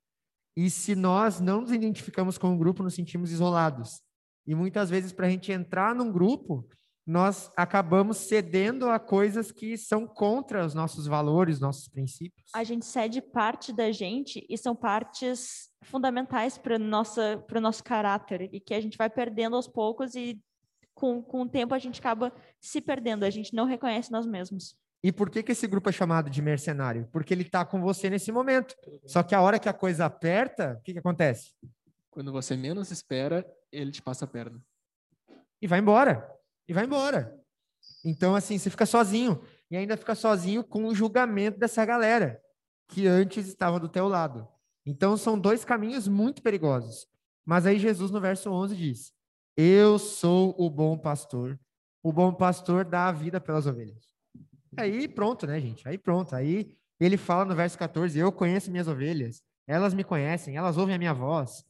E 0.57 0.69
se 0.69 0.95
nós 0.95 1.41
não 1.41 1.61
nos 1.61 1.71
identificamos 1.71 2.37
com 2.37 2.49
um 2.49 2.59
grupo, 2.59 2.83
nos 2.83 2.95
sentimos 2.95 3.31
isolados. 3.31 4.03
E 4.47 4.55
muitas 4.55 4.91
vezes, 4.91 5.13
para 5.13 5.27
a 5.27 5.31
gente 5.31 5.53
entrar 5.53 5.95
num 5.95 6.11
grupo, 6.11 6.67
nós 7.09 7.51
acabamos 7.57 8.19
cedendo 8.19 8.91
a 8.91 8.99
coisas 8.99 9.51
que 9.51 9.79
são 9.79 10.07
contra 10.07 10.63
os 10.67 10.75
nossos 10.75 11.07
valores, 11.07 11.59
nossos 11.59 11.89
princípios. 11.89 12.51
A 12.55 12.63
gente 12.63 12.85
cede 12.85 13.23
parte 13.23 13.73
da 13.73 13.91
gente 13.91 14.45
e 14.47 14.59
são 14.59 14.77
partes 14.77 15.71
fundamentais 15.85 16.59
para 16.59 16.77
o 16.77 17.61
nosso 17.61 17.83
caráter 17.83 18.51
e 18.53 18.61
que 18.61 18.75
a 18.75 18.81
gente 18.81 18.99
vai 18.99 19.09
perdendo 19.09 19.57
aos 19.57 19.67
poucos 19.67 20.15
e 20.15 20.39
com, 20.95 21.23
com 21.23 21.43
o 21.43 21.49
tempo 21.49 21.73
a 21.73 21.79
gente 21.79 21.99
acaba 21.99 22.31
se 22.61 22.79
perdendo, 22.79 23.25
a 23.25 23.31
gente 23.31 23.55
não 23.55 23.65
reconhece 23.65 24.13
nós 24.13 24.27
mesmos. 24.27 24.77
E 25.03 25.11
por 25.11 25.31
que, 25.31 25.43
que 25.43 25.53
esse 25.53 25.67
grupo 25.67 25.89
é 25.89 25.93
chamado 25.93 26.29
de 26.29 26.43
mercenário? 26.43 27.09
Porque 27.11 27.33
ele 27.33 27.43
está 27.43 27.65
com 27.65 27.81
você 27.81 28.11
nesse 28.11 28.31
momento. 28.31 28.75
Só 29.07 29.23
que 29.23 29.35
a 29.35 29.41
hora 29.41 29.59
que 29.59 29.69
a 29.69 29.73
coisa 29.73 30.05
aperta, 30.05 30.77
o 30.79 30.83
que, 30.83 30.93
que 30.93 30.99
acontece? 30.99 31.55
Quando 32.11 32.33
você 32.33 32.55
menos 32.55 32.91
espera, 32.91 33.47
ele 33.73 33.93
te 33.93 34.03
passa 34.03 34.27
a 34.27 34.29
perna. 34.29 34.61
E 35.63 35.67
vai 35.67 35.79
embora. 35.79 36.38
E 36.69 36.73
vai 36.73 36.85
embora. 36.85 37.35
Então, 38.05 38.35
assim, 38.35 38.59
você 38.59 38.71
fica 38.71 38.87
sozinho. 38.87 39.41
E 39.71 39.77
ainda 39.77 39.97
fica 39.97 40.15
sozinho 40.15 40.63
com 40.63 40.87
o 40.87 40.95
julgamento 40.95 41.59
dessa 41.59 41.85
galera 41.85 42.41
que 42.89 43.07
antes 43.07 43.47
estava 43.47 43.81
do 43.81 43.89
teu 43.89 44.09
lado. 44.09 44.47
Então, 44.87 45.17
são 45.17 45.39
dois 45.39 45.65
caminhos 45.65 46.07
muito 46.07 46.43
perigosos. 46.43 47.07
Mas 47.45 47.67
aí 47.67 47.79
Jesus, 47.79 48.11
no 48.11 48.21
verso 48.21 48.51
11, 48.51 48.77
diz: 48.77 49.13
Eu 49.57 49.99
sou 49.99 50.55
o 50.59 50.69
bom 50.69 50.99
pastor. 50.99 51.59
O 52.03 52.13
bom 52.13 52.33
pastor 52.33 52.85
dá 52.85 53.09
a 53.09 53.13
vida 53.13 53.41
pelas 53.41 53.67
ovelhas. 53.67 54.05
Aí 54.77 55.09
pronto, 55.09 55.47
né, 55.47 55.61
gente? 55.61 55.87
Aí 55.89 55.99
pronto. 55.99 56.35
Aí 56.35 56.77
ele 57.01 57.17
fala 57.17 57.45
no 57.45 57.55
verso 57.55 57.79
14: 57.79 58.19
Eu 58.19 58.31
conheço 58.33 58.71
minhas 58.71 58.89
ovelhas, 58.89 59.43
elas 59.67 59.95
me 59.95 60.05
conhecem, 60.05 60.57
elas 60.57 60.77
ouvem 60.77 60.95
a 60.95 60.99
minha 60.99 61.15
voz. 61.15 61.65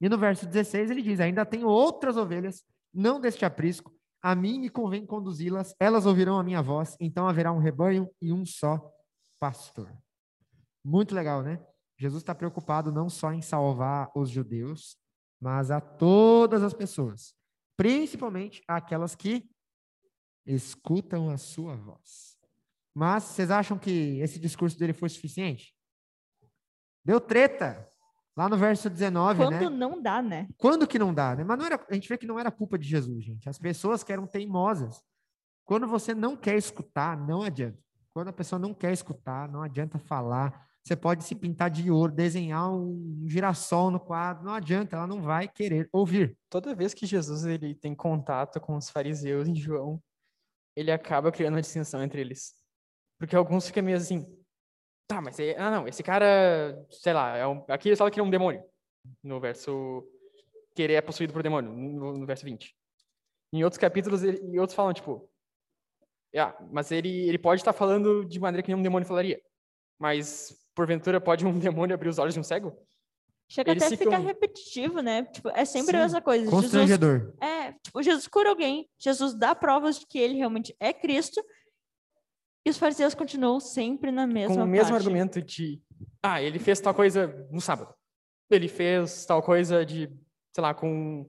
E 0.00 0.08
no 0.08 0.18
verso 0.18 0.46
16 0.46 0.90
ele 0.90 1.02
diz: 1.02 1.20
Ainda 1.20 1.44
tenho 1.44 1.68
outras 1.68 2.16
ovelhas, 2.16 2.64
não 2.92 3.20
deste 3.20 3.44
aprisco. 3.44 3.93
A 4.24 4.34
mim 4.34 4.58
me 4.58 4.70
convém 4.70 5.04
conduzi-las, 5.04 5.76
elas 5.78 6.06
ouvirão 6.06 6.38
a 6.38 6.42
minha 6.42 6.62
voz, 6.62 6.96
então 6.98 7.28
haverá 7.28 7.52
um 7.52 7.58
rebanho 7.58 8.10
e 8.22 8.32
um 8.32 8.46
só 8.46 8.90
pastor. 9.38 9.94
Muito 10.82 11.14
legal, 11.14 11.42
né? 11.42 11.62
Jesus 11.98 12.22
está 12.22 12.34
preocupado 12.34 12.90
não 12.90 13.10
só 13.10 13.34
em 13.34 13.42
salvar 13.42 14.10
os 14.16 14.30
judeus, 14.30 14.96
mas 15.38 15.70
a 15.70 15.78
todas 15.78 16.62
as 16.62 16.72
pessoas, 16.72 17.34
principalmente 17.76 18.64
aquelas 18.66 19.14
que 19.14 19.46
escutam 20.46 21.28
a 21.28 21.36
sua 21.36 21.76
voz. 21.76 22.38
Mas 22.94 23.24
vocês 23.24 23.50
acham 23.50 23.78
que 23.78 24.18
esse 24.20 24.38
discurso 24.38 24.78
dele 24.78 24.94
foi 24.94 25.10
suficiente? 25.10 25.76
Deu 27.04 27.20
treta. 27.20 27.92
Lá 28.36 28.48
no 28.48 28.56
verso 28.56 28.90
19, 28.90 29.38
Quando 29.38 29.52
né? 29.52 29.70
não 29.70 30.02
dá, 30.02 30.20
né? 30.20 30.48
Quando 30.58 30.86
que 30.88 30.98
não 30.98 31.14
dá, 31.14 31.36
né? 31.36 31.44
Mas 31.44 31.56
não 31.56 31.66
era, 31.66 31.84
a 31.88 31.94
gente 31.94 32.08
vê 32.08 32.18
que 32.18 32.26
não 32.26 32.38
era 32.38 32.50
culpa 32.50 32.76
de 32.76 32.86
Jesus, 32.86 33.24
gente. 33.24 33.48
As 33.48 33.58
pessoas 33.58 34.02
que 34.02 34.12
eram 34.12 34.26
teimosas. 34.26 35.00
Quando 35.64 35.86
você 35.86 36.14
não 36.14 36.36
quer 36.36 36.56
escutar, 36.56 37.16
não 37.16 37.42
adianta. 37.42 37.78
Quando 38.12 38.28
a 38.28 38.32
pessoa 38.32 38.58
não 38.58 38.74
quer 38.74 38.92
escutar, 38.92 39.48
não 39.48 39.62
adianta 39.62 39.98
falar. 39.98 40.68
Você 40.82 40.94
pode 40.94 41.24
se 41.24 41.34
pintar 41.34 41.70
de 41.70 41.90
ouro, 41.90 42.12
desenhar 42.12 42.70
um 42.70 43.24
girassol 43.26 43.90
no 43.90 43.98
quadro, 43.98 44.44
não 44.44 44.52
adianta, 44.52 44.96
ela 44.96 45.06
não 45.06 45.22
vai 45.22 45.48
querer 45.48 45.88
ouvir. 45.90 46.36
Toda 46.50 46.74
vez 46.74 46.92
que 46.92 47.06
Jesus 47.06 47.46
ele 47.46 47.74
tem 47.74 47.94
contato 47.94 48.60
com 48.60 48.76
os 48.76 48.90
fariseus 48.90 49.48
em 49.48 49.54
João, 49.54 50.02
ele 50.76 50.92
acaba 50.92 51.32
criando 51.32 51.54
uma 51.54 51.62
distinção 51.62 52.02
entre 52.02 52.20
eles. 52.20 52.52
Porque 53.18 53.34
alguns 53.34 53.66
ficam 53.66 53.82
meio 53.82 53.96
assim, 53.96 54.26
tá, 55.06 55.20
mas 55.20 55.38
é, 55.38 55.56
ah, 55.58 55.70
não, 55.70 55.88
esse 55.88 56.02
cara, 56.02 56.84
sei 56.90 57.12
lá, 57.12 57.36
é 57.36 57.46
um, 57.46 57.64
aqui 57.68 57.88
ele 57.88 57.96
fala 57.96 58.10
que 58.10 58.18
ele 58.18 58.24
é 58.24 58.28
um 58.28 58.30
demônio, 58.30 58.62
no 59.22 59.40
verso 59.40 60.06
que 60.74 60.82
ele 60.82 60.94
é 60.94 61.00
possuído 61.00 61.32
por 61.32 61.42
demônio, 61.42 61.70
no, 61.72 62.18
no 62.18 62.26
verso 62.26 62.44
20. 62.44 62.74
Em 63.52 63.62
outros 63.62 63.78
capítulos, 63.78 64.22
ele, 64.24 64.40
e 64.52 64.58
outros 64.58 64.74
falam, 64.74 64.92
tipo, 64.92 65.28
ah, 66.36 66.56
mas 66.72 66.90
ele, 66.90 67.28
ele 67.28 67.38
pode 67.38 67.60
estar 67.60 67.72
falando 67.72 68.24
de 68.24 68.40
maneira 68.40 68.62
que 68.62 68.68
nenhum 68.72 68.82
demônio 68.82 69.06
falaria. 69.06 69.40
Mas, 69.98 70.52
porventura, 70.74 71.20
pode 71.20 71.46
um 71.46 71.56
demônio 71.60 71.94
abrir 71.94 72.08
os 72.08 72.18
olhos 72.18 72.34
de 72.34 72.40
um 72.40 72.42
cego? 72.42 72.76
Chega 73.48 73.70
Eles 73.70 73.82
até 73.84 73.94
a 73.94 73.98
ficar 73.98 74.10
ficam- 74.10 74.24
repetitivo, 74.26 75.00
né? 75.00 75.22
Tipo, 75.26 75.50
é 75.50 75.64
sempre 75.64 75.92
Sim, 75.92 75.98
a 75.98 76.02
mesma 76.02 76.20
coisa. 76.22 76.44
Jesus, 76.44 76.62
Constrangedor. 76.62 77.34
é, 77.40 77.72
tipo, 77.72 78.02
Jesus 78.02 78.26
cura 78.26 78.48
alguém, 78.48 78.88
Jesus 78.98 79.34
dá 79.34 79.54
provas 79.54 80.00
de 80.00 80.06
que 80.06 80.18
ele 80.18 80.34
realmente 80.34 80.74
é 80.80 80.92
Cristo, 80.92 81.40
e 82.64 82.70
os 82.70 82.78
fariseus 82.78 83.14
continuam 83.14 83.60
sempre 83.60 84.10
na 84.10 84.26
mesma 84.26 84.56
com 84.56 84.62
o 84.62 84.66
mesmo 84.66 84.92
parte. 84.92 85.06
argumento 85.06 85.42
de, 85.42 85.82
ah, 86.22 86.40
ele 86.40 86.58
fez 86.58 86.80
tal 86.80 86.94
coisa 86.94 87.46
no 87.50 87.60
sábado. 87.60 87.94
Ele 88.50 88.68
fez 88.68 89.26
tal 89.26 89.42
coisa 89.42 89.84
de, 89.84 90.08
sei 90.54 90.62
lá, 90.62 90.72
com, 90.72 91.28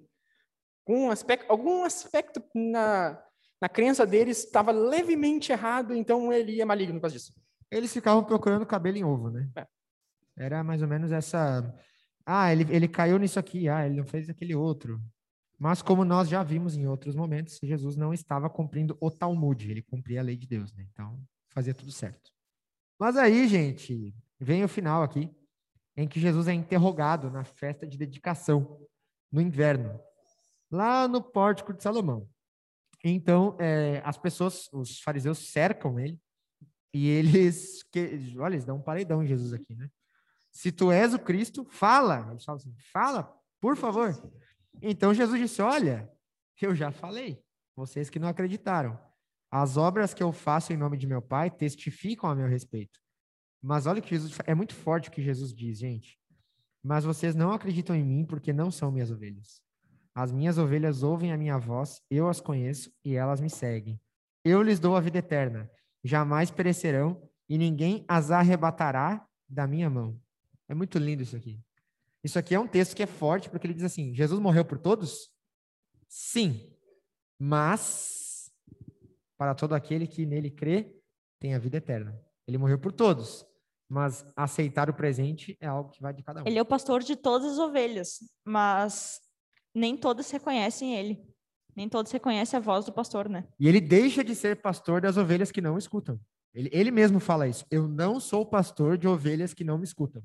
com 0.86 1.08
um 1.08 1.12
aspecto, 1.12 1.46
algum 1.50 1.84
aspecto 1.84 2.42
na, 2.54 3.22
na 3.62 3.68
crença 3.68 4.06
deles 4.06 4.46
estava 4.46 4.72
levemente 4.72 5.52
errado, 5.52 5.94
então 5.94 6.32
ele 6.32 6.62
é 6.62 6.66
maligno 6.66 6.96
por 6.96 7.02
causa 7.02 7.18
disso. 7.18 7.34
Eles 7.70 7.92
ficavam 7.92 8.24
procurando 8.24 8.66
cabelo 8.66 8.98
em 8.98 9.04
ovo, 9.04 9.30
né? 9.30 9.50
É. 9.58 9.68
Era 10.38 10.64
mais 10.64 10.82
ou 10.82 10.88
menos 10.88 11.12
essa. 11.12 11.74
Ah, 12.26 12.52
ele, 12.52 12.66
ele 12.74 12.88
caiu 12.88 13.18
nisso 13.18 13.40
aqui, 13.40 13.68
ah, 13.68 13.86
ele 13.86 13.98
não 13.98 14.06
fez 14.06 14.30
aquele 14.30 14.56
outro. 14.56 15.02
Mas 15.58 15.82
como 15.82 16.04
nós 16.04 16.28
já 16.28 16.44
vimos 16.44 16.76
em 16.76 16.86
outros 16.86 17.16
momentos, 17.16 17.60
Jesus 17.64 17.96
não 17.96 18.14
estava 18.14 18.50
cumprindo 18.50 18.98
o 19.00 19.10
Talmud, 19.10 19.70
ele 19.70 19.82
cumpria 19.82 20.20
a 20.20 20.24
lei 20.24 20.36
de 20.36 20.46
Deus, 20.46 20.74
né? 20.74 20.86
Então, 20.92 21.22
fazia 21.50 21.74
tudo 21.74 21.92
certo. 21.92 22.32
Mas 23.00 23.16
aí, 23.18 23.48
gente, 23.48 24.14
vem 24.40 24.64
o 24.64 24.68
final 24.68 25.02
aqui, 25.02 25.30
em 25.96 26.08
que 26.08 26.20
Jesus 26.20 26.48
é 26.48 26.54
interrogado 26.54 27.32
na 27.32 27.44
festa 27.44 27.88
de 27.88 27.98
dedicação, 27.98 28.80
no 29.32 29.42
inverno, 29.42 30.00
lá 30.70 31.08
no 31.08 31.22
pórtico 31.22 31.74
de 31.74 31.82
Salomão. 31.82 32.30
Então, 33.04 33.56
eh, 33.60 34.02
as 34.04 34.18
pessoas, 34.18 34.68
os 34.74 35.00
fariseus 35.00 35.38
cercam 35.38 36.00
ele, 36.00 36.20
e 36.94 37.08
eles, 37.10 37.84
que, 37.92 38.34
olha, 38.38 38.56
eles 38.56 38.66
dão 38.66 38.78
um 38.78 38.82
paredão 38.82 39.22
em 39.22 39.28
Jesus 39.28 39.52
aqui, 39.52 39.76
né? 39.76 39.90
Se 40.50 40.72
tu 40.72 40.90
és 40.90 41.14
o 41.14 41.20
Cristo, 41.20 41.66
fala. 41.70 42.30
Eles 42.32 42.46
falam 42.46 42.62
assim, 42.62 42.74
fala, 42.94 43.38
por 43.60 43.76
favor. 43.76 44.14
Então 44.82 45.14
Jesus 45.14 45.40
disse, 45.40 45.62
olha, 45.62 46.12
eu 46.62 46.76
já 46.76 46.92
falei, 46.92 47.42
vocês 47.76 48.10
que 48.10 48.20
não 48.20 48.28
acreditaram. 48.28 49.00
As 49.52 49.78
obras 49.78 50.14
que 50.14 50.24
eu 50.24 50.32
faço 50.32 50.74
em 50.74 50.78
nome 50.78 50.98
de 50.98 51.08
meu 51.08 51.22
Pai 51.22 51.50
testificam 51.50 52.30
a 52.30 52.36
meu 52.36 52.48
respeito. 52.48 53.00
Mas 53.62 53.86
olha 53.86 54.02
que 54.02 54.10
Jesus, 54.10 54.38
é 54.46 54.54
muito 54.54 54.76
forte 54.76 55.10
o 55.10 55.12
que 55.12 55.22
Jesus 55.22 55.54
diz, 55.54 55.80
gente. 55.80 56.20
Mas 56.84 57.04
vocês 57.04 57.34
não 57.36 57.52
acreditam 57.52 57.96
em 57.96 58.04
mim 58.04 58.26
porque 58.26 58.54
não 58.54 58.70
são 58.70 58.92
minhas 58.92 59.12
ovelhas. 59.12 59.62
As 60.14 60.32
minhas 60.32 60.58
ovelhas 60.58 61.04
ouvem 61.04 61.32
a 61.32 61.38
minha 61.38 61.58
voz, 61.58 62.02
eu 62.10 62.30
as 62.30 62.40
conheço 62.40 62.92
e 63.04 63.16
elas 63.16 63.42
me 63.42 63.50
seguem. 63.50 64.00
Eu 64.44 64.62
lhes 64.62 64.80
dou 64.80 64.96
a 64.96 65.02
vida 65.02 65.18
eterna 65.18 65.70
jamais 66.06 66.52
perecerão 66.52 67.20
e 67.50 67.58
ninguém 67.58 68.06
as 68.08 68.30
arrebatará 68.30 69.28
da 69.50 69.66
minha 69.66 69.90
mão. 69.90 70.22
É 70.70 70.76
muito 70.76 71.00
lindo 71.00 71.24
isso 71.24 71.36
aqui. 71.36 71.60
Isso 72.26 72.40
aqui 72.40 72.56
é 72.56 72.60
um 72.60 72.68
texto 72.68 72.96
que 72.96 73.04
é 73.04 73.06
forte 73.06 73.52
porque 73.52 73.68
ele 73.68 73.76
diz 73.76 73.84
assim: 73.84 74.12
Jesus 74.12 74.40
morreu 74.40 74.66
por 74.66 74.80
todos? 74.80 75.30
Sim, 76.10 76.76
mas 77.40 78.52
para 79.38 79.54
todo 79.54 79.76
aquele 79.76 80.08
que 80.08 80.26
nele 80.26 80.50
crê, 80.50 81.00
tem 81.40 81.54
a 81.54 81.60
vida 81.60 81.78
eterna. 81.78 82.20
Ele 82.48 82.58
morreu 82.58 82.80
por 82.80 82.92
todos, 82.92 83.46
mas 83.88 84.26
aceitar 84.36 84.90
o 84.90 84.94
presente 84.96 85.56
é 85.62 85.68
algo 85.68 85.92
que 85.92 86.02
vai 86.02 86.14
de 86.14 86.24
cada 86.24 86.42
um. 86.42 86.48
Ele 86.48 86.58
é 86.58 86.62
o 86.64 86.66
pastor 86.66 87.04
de 87.04 87.16
todas 87.16 87.54
as 87.54 87.60
ovelhas, 87.60 88.18
mas 88.44 89.22
nem 89.72 89.96
todas 89.96 90.32
reconhecem 90.32 90.96
ele. 90.96 91.24
Nem 91.76 91.88
todos 91.88 92.12
reconhecem 92.12 92.58
a 92.58 92.62
voz 92.62 92.86
do 92.86 92.92
pastor, 92.92 93.30
né? 93.30 93.48
E 93.60 93.68
ele 93.68 93.82
deixa 93.82 94.24
de 94.24 94.34
ser 94.34 94.64
pastor 94.64 95.00
das 95.00 95.16
ovelhas 95.16 95.52
que 95.52 95.62
não 95.62 95.78
escutam. 95.78 96.20
Ele, 96.56 96.72
ele 96.72 96.90
mesmo 96.90 97.20
fala 97.20 97.48
isso. 97.48 97.68
Eu 97.70 97.88
não 97.88 98.20
sou 98.20 98.44
pastor 98.44 98.98
de 98.98 99.08
ovelhas 99.08 99.54
que 99.54 99.64
não 99.64 99.78
me 99.78 99.84
escutam. 99.84 100.24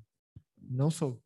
Não 0.57 0.91
sou. 0.91 1.21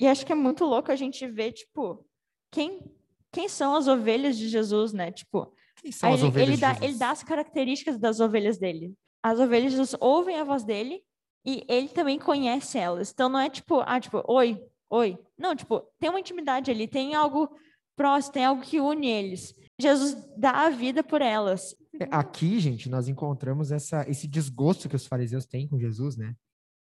E 0.00 0.08
acho 0.08 0.24
que 0.24 0.32
é 0.32 0.34
muito 0.34 0.64
louco 0.64 0.90
a 0.90 0.96
gente 0.96 1.26
ver, 1.28 1.52
tipo, 1.52 2.06
quem, 2.50 2.90
quem 3.30 3.48
são 3.48 3.74
as 3.74 3.86
ovelhas 3.86 4.38
de 4.38 4.48
Jesus, 4.48 4.94
né? 4.94 5.12
Tipo, 5.12 5.52
Quem 5.76 5.92
são 5.92 6.12
as 6.12 6.20
ele, 6.20 6.28
ovelhas 6.28 6.48
ele 6.48 6.56
dá, 6.56 6.78
ele 6.80 6.94
dá 6.94 7.10
as 7.10 7.22
características 7.22 7.98
das 7.98 8.18
ovelhas 8.18 8.56
dele. 8.58 8.94
As 9.22 9.38
ovelhas 9.38 9.72
de 9.72 9.76
Jesus 9.76 9.94
ouvem 10.00 10.36
a 10.36 10.44
voz 10.44 10.64
dele 10.64 11.02
e 11.44 11.64
ele 11.68 11.88
também 11.88 12.18
conhece 12.18 12.78
elas. 12.78 13.12
Então 13.12 13.28
não 13.28 13.38
é 13.38 13.50
tipo, 13.50 13.80
ah, 13.80 14.00
tipo, 14.00 14.24
oi, 14.26 14.58
oi. 14.88 15.18
Não, 15.38 15.54
tipo, 15.54 15.80
tem 15.98 16.08
uma 16.08 16.20
intimidade 16.20 16.70
ali, 16.70 16.88
tem 16.88 17.14
algo 17.14 17.54
próximo, 17.94 18.32
tem 18.32 18.44
algo 18.46 18.62
que 18.62 18.80
une 18.80 19.06
eles. 19.06 19.54
Jesus 19.78 20.16
dá 20.36 20.66
a 20.66 20.70
vida 20.70 21.04
por 21.04 21.20
elas. 21.20 21.76
É, 22.00 22.08
Aqui, 22.10 22.58
gente, 22.58 22.88
nós 22.88 23.06
encontramos 23.06 23.70
essa, 23.70 24.08
esse 24.08 24.26
desgosto 24.26 24.88
que 24.88 24.96
os 24.96 25.06
fariseus 25.06 25.44
têm 25.44 25.68
com 25.68 25.78
Jesus, 25.78 26.16
né? 26.16 26.34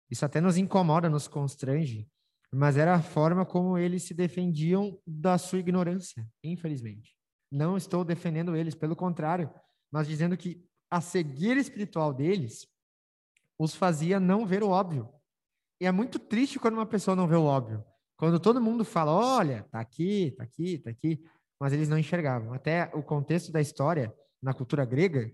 Isso 0.08 0.24
até 0.24 0.40
nos 0.40 0.56
incomoda, 0.56 1.10
nos 1.10 1.26
constrange, 1.26 2.06
mas 2.52 2.76
era 2.76 2.94
a 2.94 3.02
forma 3.02 3.44
como 3.44 3.76
eles 3.76 4.04
se 4.04 4.14
defendiam 4.14 4.98
da 5.06 5.36
sua 5.36 5.58
ignorância, 5.58 6.26
infelizmente. 6.42 7.16
Não 7.50 7.76
estou 7.76 8.04
defendendo 8.04 8.56
eles, 8.56 8.74
pelo 8.74 8.96
contrário, 8.96 9.52
mas 9.90 10.06
dizendo 10.06 10.36
que 10.36 10.64
a 10.90 11.00
cegueira 11.00 11.60
espiritual 11.60 12.12
deles 12.12 12.66
os 13.58 13.74
fazia 13.74 14.20
não 14.20 14.46
ver 14.46 14.62
o 14.62 14.70
óbvio. 14.70 15.08
E 15.80 15.86
é 15.86 15.92
muito 15.92 16.18
triste 16.18 16.58
quando 16.58 16.74
uma 16.74 16.86
pessoa 16.86 17.16
não 17.16 17.28
vê 17.28 17.36
o 17.36 17.44
óbvio. 17.44 17.84
Quando 18.16 18.40
todo 18.40 18.60
mundo 18.60 18.84
fala, 18.84 19.12
olha, 19.12 19.64
tá 19.70 19.80
aqui, 19.80 20.32
tá 20.36 20.44
aqui, 20.44 20.78
tá 20.78 20.90
aqui, 20.90 21.22
mas 21.60 21.72
eles 21.72 21.88
não 21.88 21.98
enxergavam. 21.98 22.52
Até 22.52 22.90
o 22.94 23.02
contexto 23.02 23.52
da 23.52 23.60
história, 23.60 24.14
na 24.42 24.52
cultura 24.52 24.84
grega, 24.84 25.32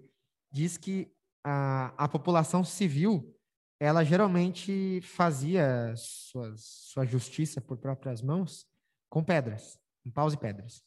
diz 0.52 0.76
que 0.76 1.10
a, 1.44 1.94
a 2.04 2.08
população 2.08 2.64
civil, 2.64 3.33
ela 3.78 4.04
geralmente 4.04 5.00
fazia 5.02 5.94
suas, 5.96 6.60
sua 6.62 7.04
justiça 7.04 7.60
por 7.60 7.78
próprias 7.78 8.22
mãos 8.22 8.66
com 9.08 9.22
pedras, 9.22 9.78
com 10.02 10.10
paus 10.10 10.32
e 10.34 10.36
pedras. 10.36 10.82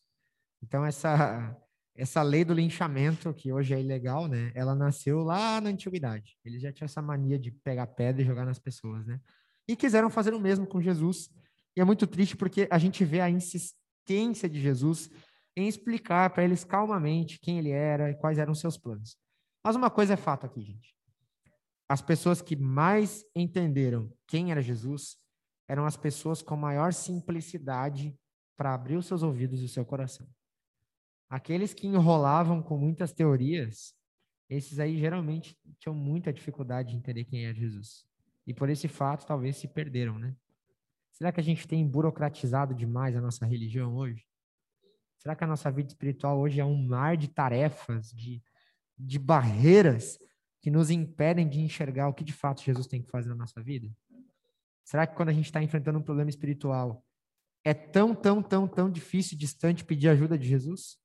Então, 0.62 0.86
essa, 0.86 1.56
essa 1.95 2.21
lei 2.21 2.43
do 2.43 2.54
linchamento, 2.54 3.34
que 3.34 3.52
hoje 3.52 3.73
é 3.73 3.80
ilegal, 3.80 4.28
né? 4.28 4.52
Ela 4.56 4.76
nasceu 4.76 5.23
lá 5.23 5.62
na 5.62 5.69
antiguidade. 5.69 6.38
Eles 6.43 6.62
já 6.62 6.71
tinham 6.71 6.86
essa 6.86 7.02
mania 7.02 7.38
de 7.38 7.52
pegar 7.52 7.88
pedra 7.88 8.21
e 8.21 8.26
jogar 8.26 8.45
nas 8.45 8.60
pessoas, 8.60 9.06
né? 9.06 9.19
E 9.67 9.76
quiseram 9.76 10.10
fazer 10.10 10.34
o 10.34 10.39
mesmo 10.39 10.65
com 10.65 10.82
Jesus. 10.82 11.30
E 11.76 11.82
é 11.82 11.84
muito 11.84 12.08
triste 12.08 12.36
porque 12.36 12.67
a 12.71 12.78
gente 12.78 13.06
vê 13.06 13.21
a 13.21 13.30
insistência 13.30 14.50
de 14.50 14.60
Jesus 14.60 15.10
em 15.56 15.67
explicar 15.67 16.30
para 16.30 16.43
eles 16.43 16.63
calmamente 16.63 17.39
quem 17.39 17.60
ele 17.60 17.71
era 17.71 18.12
e 18.12 18.15
quais 18.15 18.38
eram 18.38 18.54
seus 18.54 18.78
planos. 18.78 19.17
Mas 19.63 19.76
uma 19.76 19.89
coisa 19.89 20.13
é 20.13 20.17
fato 20.17 20.45
aqui, 20.45 20.62
gente. 20.62 20.97
As 21.89 22.02
pessoas 22.02 22.41
que 22.41 22.56
mais 22.56 23.23
entenderam 23.34 24.12
quem 24.28 24.52
era 24.52 24.62
Jesus 24.62 25.17
eram 25.67 25.86
as 25.86 25.95
pessoas 25.95 26.41
com 26.41 26.56
maior 26.56 26.93
simplicidade 26.93 28.17
para 28.56 28.73
abrir 28.73 28.97
os 28.97 29.06
seus 29.06 29.23
ouvidos 29.23 29.62
e 29.62 29.65
o 29.65 29.69
seu 29.69 29.86
coração. 29.86 30.28
Aqueles 31.30 31.73
que 31.73 31.88
enrolavam 31.88 32.62
com 32.62 32.78
muitas 32.78 33.12
teorias, 33.12 33.93
esses 34.50 34.80
aí 34.80 34.97
geralmente 34.97 35.58
tinham 35.78 35.93
muita 35.93 36.32
dificuldade 36.32 36.91
de 36.91 36.97
entender 36.97 37.26
quem 37.26 37.45
é 37.45 37.54
Jesus. 37.54 38.06
E 38.45 38.54
por 38.54 38.69
esse 38.69 38.88
fato, 38.88 39.26
talvez 39.26 39.58
se 39.58 39.67
perderam, 39.67 40.17
né? 40.17 40.36
Será 41.12 41.32
que 41.32 41.39
a 41.39 41.43
gente 41.43 41.67
tem 41.67 41.86
burocratizado 41.86 42.73
demais 42.73 43.15
a 43.15 43.21
nossa 43.21 43.45
religião 43.45 43.95
hoje? 43.95 44.26
Será 45.17 45.36
que 45.36 45.43
a 45.43 45.47
nossa 45.47 45.69
vida 45.69 45.89
espiritual 45.89 46.39
hoje 46.39 46.60
é 46.60 46.65
um 46.65 46.82
mar 46.82 47.17
de 47.17 47.28
tarefas, 47.28 48.12
de, 48.12 48.41
de 48.97 49.19
barreiras 49.19 50.17
que 50.68 50.72
nos 50.72 50.90
impedem 50.90 51.48
de 51.48 51.62
enxergar 51.62 52.10
o 52.10 52.14
que 52.14 52.26
de 52.26 52.34
fato 52.34 52.62
Jesus 52.62 52.88
tem 52.88 53.02
que 53.02 53.10
fazer 53.10 53.30
na 53.30 53.36
nossa 53.36 53.64
vida? 53.64 53.90
Será 54.84 55.08
que 55.08 55.16
quando 55.16 55.30
a 55.30 55.32
gente 55.32 55.46
está 55.46 55.64
enfrentando 55.64 55.98
um 55.98 56.04
problema 56.04 56.30
espiritual, 56.30 57.06
é 57.64 57.74
tão, 57.74 58.14
tão, 58.14 58.44
tão, 58.44 58.68
tão 58.68 58.92
difícil 58.92 59.36
e 59.36 59.40
distante 59.40 59.86
pedir 59.86 60.10
ajuda 60.10 60.38
de 60.38 60.46
Jesus? 60.46 61.00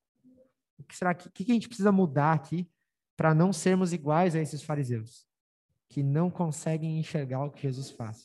O 0.77 0.83
que 0.83 0.97
será 0.97 1.15
que, 1.15 1.45
que 1.45 1.53
a 1.53 1.55
gente 1.55 1.69
precisa 1.69 1.93
mudar 1.93 2.33
aqui 2.33 2.69
para 3.17 3.33
não 3.37 3.53
sermos 3.53 3.93
iguais 3.93 4.35
a 4.35 4.41
esses 4.41 4.65
fariseus, 4.65 5.29
que 5.89 6.03
não 6.03 6.29
conseguem 6.29 6.99
enxergar 6.99 7.45
o 7.45 7.51
que 7.53 7.63
Jesus 7.63 7.89
faz? 7.89 8.25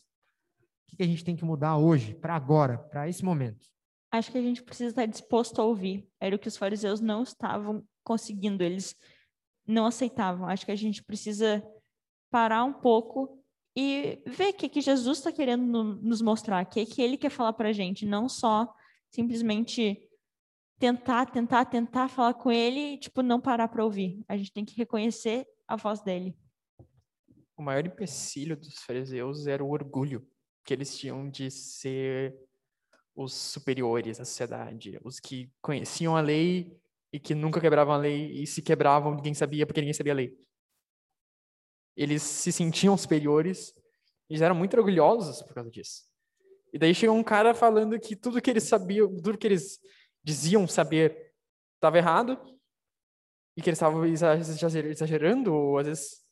O 0.91 0.95
que 0.97 1.03
a 1.03 1.07
gente 1.07 1.23
tem 1.23 1.35
que 1.35 1.45
mudar 1.45 1.77
hoje, 1.77 2.15
para 2.15 2.35
agora, 2.35 2.79
para 2.79 3.07
esse 3.07 3.23
momento? 3.23 3.67
Acho 4.11 4.31
que 4.31 4.39
a 4.39 4.41
gente 4.41 4.63
precisa 4.63 4.89
estar 4.89 5.05
disposto 5.05 5.61
a 5.61 5.65
ouvir. 5.65 6.09
Era 6.19 6.35
o 6.35 6.39
que 6.39 6.47
os 6.47 6.57
fariseus 6.57 6.99
não 6.99 7.21
estavam 7.21 7.85
conseguindo, 8.03 8.63
eles 8.63 8.95
não 9.67 9.85
aceitavam. 9.85 10.47
Acho 10.47 10.65
que 10.65 10.71
a 10.71 10.75
gente 10.75 11.03
precisa 11.03 11.63
parar 12.31 12.63
um 12.63 12.73
pouco 12.73 13.43
e 13.75 14.21
ver 14.25 14.49
o 14.49 14.53
que, 14.53 14.69
que 14.69 14.81
Jesus 14.81 15.19
está 15.19 15.31
querendo 15.31 15.63
no, 15.63 15.83
nos 15.83 16.21
mostrar, 16.21 16.63
o 16.63 16.69
que, 16.69 16.85
que 16.85 17.01
ele 17.01 17.17
quer 17.17 17.29
falar 17.29 17.53
para 17.53 17.69
a 17.69 17.73
gente, 17.73 18.05
não 18.05 18.27
só 18.27 18.73
simplesmente 19.11 20.01
tentar, 20.79 21.27
tentar, 21.27 21.65
tentar 21.65 22.07
falar 22.07 22.33
com 22.33 22.51
ele 22.51 22.93
e, 22.93 22.97
tipo, 22.97 23.21
não 23.21 23.39
parar 23.39 23.67
para 23.67 23.83
ouvir. 23.83 24.23
A 24.27 24.37
gente 24.37 24.51
tem 24.51 24.65
que 24.65 24.75
reconhecer 24.75 25.45
a 25.67 25.75
voz 25.75 26.01
dele. 26.01 26.35
O 27.55 27.61
maior 27.61 27.85
empecilho 27.85 28.55
dos 28.55 28.79
fariseus 28.79 29.47
era 29.47 29.63
o 29.63 29.69
orgulho 29.69 30.27
que 30.63 30.73
eles 30.73 30.97
tinham 30.97 31.29
de 31.29 31.49
ser 31.49 32.35
os 33.15 33.33
superiores 33.33 34.19
à 34.19 34.25
sociedade, 34.25 34.99
os 35.03 35.19
que 35.19 35.51
conheciam 35.61 36.15
a 36.15 36.21
lei 36.21 36.77
e 37.11 37.19
que 37.19 37.33
nunca 37.33 37.61
quebravam 37.61 37.93
a 37.93 37.97
lei, 37.97 38.31
e 38.41 38.47
se 38.47 38.61
quebravam, 38.61 39.15
ninguém 39.15 39.33
sabia 39.33 39.65
porque 39.65 39.81
ninguém 39.81 39.93
sabia 39.93 40.13
a 40.13 40.15
lei. 40.15 40.37
Eles 41.95 42.21
se 42.21 42.51
sentiam 42.51 42.97
superiores 42.97 43.73
e 44.29 44.41
eram 44.41 44.55
muito 44.55 44.77
orgulhosos 44.77 45.41
por 45.41 45.53
causa 45.53 45.71
disso. 45.71 46.03
E 46.71 46.77
daí 46.77 46.93
chegou 46.93 47.15
um 47.15 47.23
cara 47.23 47.53
falando 47.53 47.99
que 47.99 48.15
tudo 48.15 48.41
que 48.41 48.49
eles 48.49 48.63
sabiam, 48.63 49.07
tudo 49.15 49.37
que 49.37 49.47
eles 49.47 49.79
diziam 50.23 50.67
saber 50.67 51.33
estava 51.75 51.97
errado 51.97 52.37
e 53.55 53.61
que 53.61 53.69
eles 53.69 53.77
estavam 53.77 54.05
exagerando 54.05 55.53
ou 55.53 55.77
às 55.77 55.87
vezes 55.87 56.25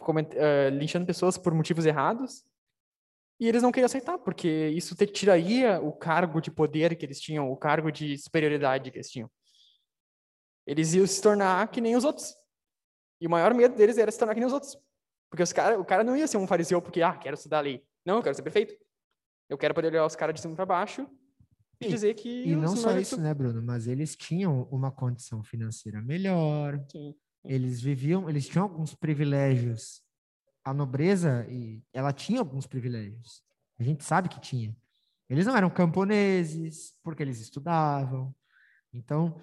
uh, 0.00 0.70
linchando 0.72 1.06
pessoas 1.06 1.36
por 1.36 1.54
motivos 1.54 1.86
errados. 1.86 2.44
E 3.40 3.46
eles 3.46 3.62
não 3.62 3.70
queriam 3.70 3.86
aceitar, 3.86 4.18
porque 4.18 4.68
isso 4.70 4.96
tiraria 5.06 5.80
o 5.80 5.92
cargo 5.92 6.40
de 6.40 6.50
poder 6.50 6.96
que 6.96 7.06
eles 7.06 7.20
tinham, 7.20 7.52
o 7.52 7.56
cargo 7.56 7.92
de 7.92 8.18
superioridade 8.18 8.90
que 8.90 8.96
eles 8.96 9.10
tinham. 9.10 9.30
Eles 10.68 10.92
iam 10.92 11.06
se 11.06 11.20
tornar 11.20 11.66
que 11.68 11.80
nem 11.80 11.96
os 11.96 12.04
outros. 12.04 12.34
E 13.20 13.26
o 13.26 13.30
maior 13.30 13.54
medo 13.54 13.74
deles 13.74 13.96
era 13.96 14.10
se 14.12 14.18
tornar 14.18 14.34
que 14.34 14.40
nem 14.40 14.46
os 14.46 14.52
outros. 14.52 14.76
Porque 15.30 15.42
os 15.42 15.52
cara, 15.52 15.80
o 15.80 15.84
cara 15.84 16.04
não 16.04 16.16
ia 16.16 16.26
ser 16.26 16.36
um 16.36 16.46
fariseu 16.46 16.80
porque, 16.80 17.02
ah, 17.02 17.16
quero 17.16 17.34
estudar 17.34 17.58
a 17.58 17.62
lei. 17.62 17.82
Não, 18.04 18.16
eu 18.16 18.22
quero 18.22 18.34
ser 18.34 18.42
perfeito. 18.42 18.74
Eu 19.48 19.56
quero 19.56 19.74
poder 19.74 19.88
olhar 19.88 20.04
os 20.04 20.14
caras 20.14 20.34
de 20.34 20.42
cima 20.42 20.54
para 20.54 20.66
baixo 20.66 21.08
e, 21.80 21.86
e, 21.86 21.88
dizer 21.88 22.14
que... 22.14 22.44
E 22.48 22.54
não 22.54 22.76
só 22.76 22.96
isso, 22.98 23.18
né, 23.18 23.32
Bruno? 23.32 23.62
Mas 23.62 23.86
eles 23.86 24.14
tinham 24.14 24.68
uma 24.70 24.92
condição 24.92 25.42
financeira 25.42 26.02
melhor. 26.02 26.78
Sim. 26.92 27.14
Eles 27.44 27.80
viviam, 27.80 28.28
eles 28.28 28.46
tinham 28.46 28.64
alguns 28.64 28.94
privilégios 28.94 30.02
a 30.68 30.74
nobreza, 30.74 31.46
e 31.48 31.82
ela 31.92 32.12
tinha 32.12 32.40
alguns 32.40 32.66
privilégios. 32.66 33.42
A 33.78 33.82
gente 33.82 34.04
sabe 34.04 34.28
que 34.28 34.40
tinha. 34.40 34.76
Eles 35.28 35.46
não 35.46 35.56
eram 35.56 35.70
camponeses, 35.70 36.94
porque 37.02 37.22
eles 37.22 37.40
estudavam. 37.40 38.34
Então, 38.92 39.40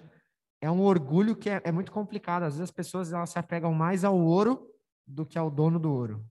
é 0.60 0.70
um 0.70 0.82
orgulho 0.82 1.36
que 1.36 1.50
é, 1.50 1.60
é 1.64 1.72
muito 1.72 1.92
complicado. 1.92 2.44
Às 2.44 2.54
vezes 2.54 2.62
as 2.62 2.70
pessoas 2.70 3.12
elas 3.12 3.30
se 3.30 3.38
apegam 3.38 3.72
mais 3.72 4.04
ao 4.04 4.18
ouro 4.18 4.70
do 5.06 5.24
que 5.24 5.38
ao 5.38 5.50
dono 5.50 5.78
do 5.78 5.92
ouro. 5.92 6.24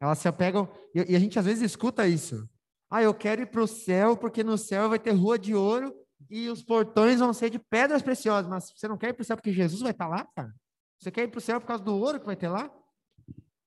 Elas 0.00 0.18
se 0.18 0.28
apegam, 0.28 0.68
e, 0.94 1.12
e 1.12 1.16
a 1.16 1.18
gente 1.18 1.38
às 1.38 1.44
vezes 1.44 1.62
escuta 1.62 2.06
isso. 2.06 2.48
Ah, 2.90 3.02
eu 3.02 3.14
quero 3.14 3.42
ir 3.42 3.46
para 3.46 3.62
o 3.62 3.66
céu, 3.66 4.16
porque 4.16 4.44
no 4.44 4.58
céu 4.58 4.88
vai 4.88 4.98
ter 4.98 5.12
rua 5.12 5.38
de 5.38 5.54
ouro 5.54 5.94
e 6.30 6.48
os 6.48 6.62
portões 6.62 7.20
vão 7.20 7.32
ser 7.32 7.50
de 7.50 7.58
pedras 7.58 8.02
preciosas. 8.02 8.48
Mas 8.48 8.72
você 8.74 8.86
não 8.86 8.98
quer 8.98 9.10
ir 9.10 9.14
para 9.14 9.22
o 9.22 9.24
céu 9.24 9.36
porque 9.36 9.52
Jesus 9.52 9.80
vai 9.80 9.90
estar 9.90 10.08
lá, 10.08 10.26
cara? 10.34 10.54
Você 11.00 11.10
quer 11.10 11.24
ir 11.24 11.28
para 11.28 11.38
o 11.38 11.40
céu 11.40 11.60
por 11.60 11.66
causa 11.66 11.82
do 11.82 11.94
ouro 11.96 12.20
que 12.20 12.26
vai 12.26 12.36
ter 12.36 12.48
lá? 12.48 12.70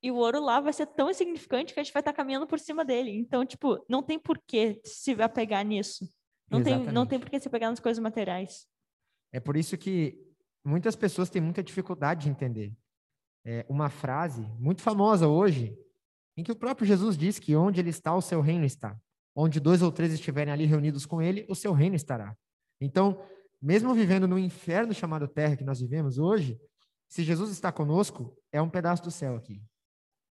e 0.02 0.12
o 0.12 0.16
ouro 0.16 0.40
lá 0.40 0.60
vai 0.60 0.72
ser 0.72 0.86
tão 0.88 1.10
insignificante 1.10 1.74
que 1.74 1.80
a 1.80 1.84
gente 1.84 1.94
vai 1.94 2.02
estar 2.02 2.14
caminhando 2.14 2.48
por 2.48 2.60
cima 2.60 2.86
dele. 2.86 3.12
Então, 3.12 3.46
tipo, 3.46 3.84
não 3.90 4.04
tem 4.04 4.20
por 4.20 4.38
que 4.38 4.80
se 4.84 5.12
apegar 5.22 5.66
nisso. 5.66 6.08
Não 6.50 6.64
tem, 6.64 6.78
não 6.92 7.06
tem 7.06 7.20
por 7.20 7.30
que 7.30 7.40
se 7.40 7.50
pegar 7.50 7.70
nas 7.70 7.80
coisas 7.80 8.02
materiais. 8.02 8.66
É 9.38 9.40
por 9.40 9.56
isso 9.56 9.78
que 9.78 10.20
muitas 10.66 10.96
pessoas 10.96 11.30
têm 11.30 11.40
muita 11.40 11.62
dificuldade 11.62 12.24
de 12.24 12.30
entender. 12.30 12.76
É 13.46 13.64
uma 13.70 13.88
frase 13.88 14.42
muito 14.58 14.82
famosa 14.82 15.28
hoje, 15.28 15.78
em 16.36 16.44
que 16.44 16.52
o 16.52 16.56
próprio 16.56 16.88
Jesus 16.88 17.16
diz 17.16 17.38
que 17.38 17.56
onde 17.56 17.80
ele 17.80 17.92
está, 17.92 18.16
o 18.16 18.22
seu 18.22 18.42
reino 18.42 18.66
está. 18.66 19.00
Onde 19.36 19.60
dois 19.60 19.84
ou 19.84 19.92
três 19.92 20.12
estiverem 20.12 20.52
ali 20.52 20.66
reunidos 20.66 21.06
com 21.06 21.22
ele, 21.22 21.46
o 21.48 21.54
seu 21.54 21.72
reino 21.72 21.96
estará. 21.96 22.36
Então, 22.82 23.24
mesmo 23.62 23.94
vivendo 23.94 24.28
no 24.28 24.40
inferno 24.40 24.92
chamado 24.92 25.28
terra 25.28 25.56
que 25.56 25.64
nós 25.64 25.80
vivemos 25.80 26.18
hoje, 26.18 26.60
se 27.08 27.24
Jesus 27.24 27.52
está 27.52 27.72
conosco, 27.72 28.36
é 28.52 28.60
um 28.60 28.72
pedaço 28.72 29.04
do 29.04 29.12
céu 29.12 29.36
aqui. 29.36 29.62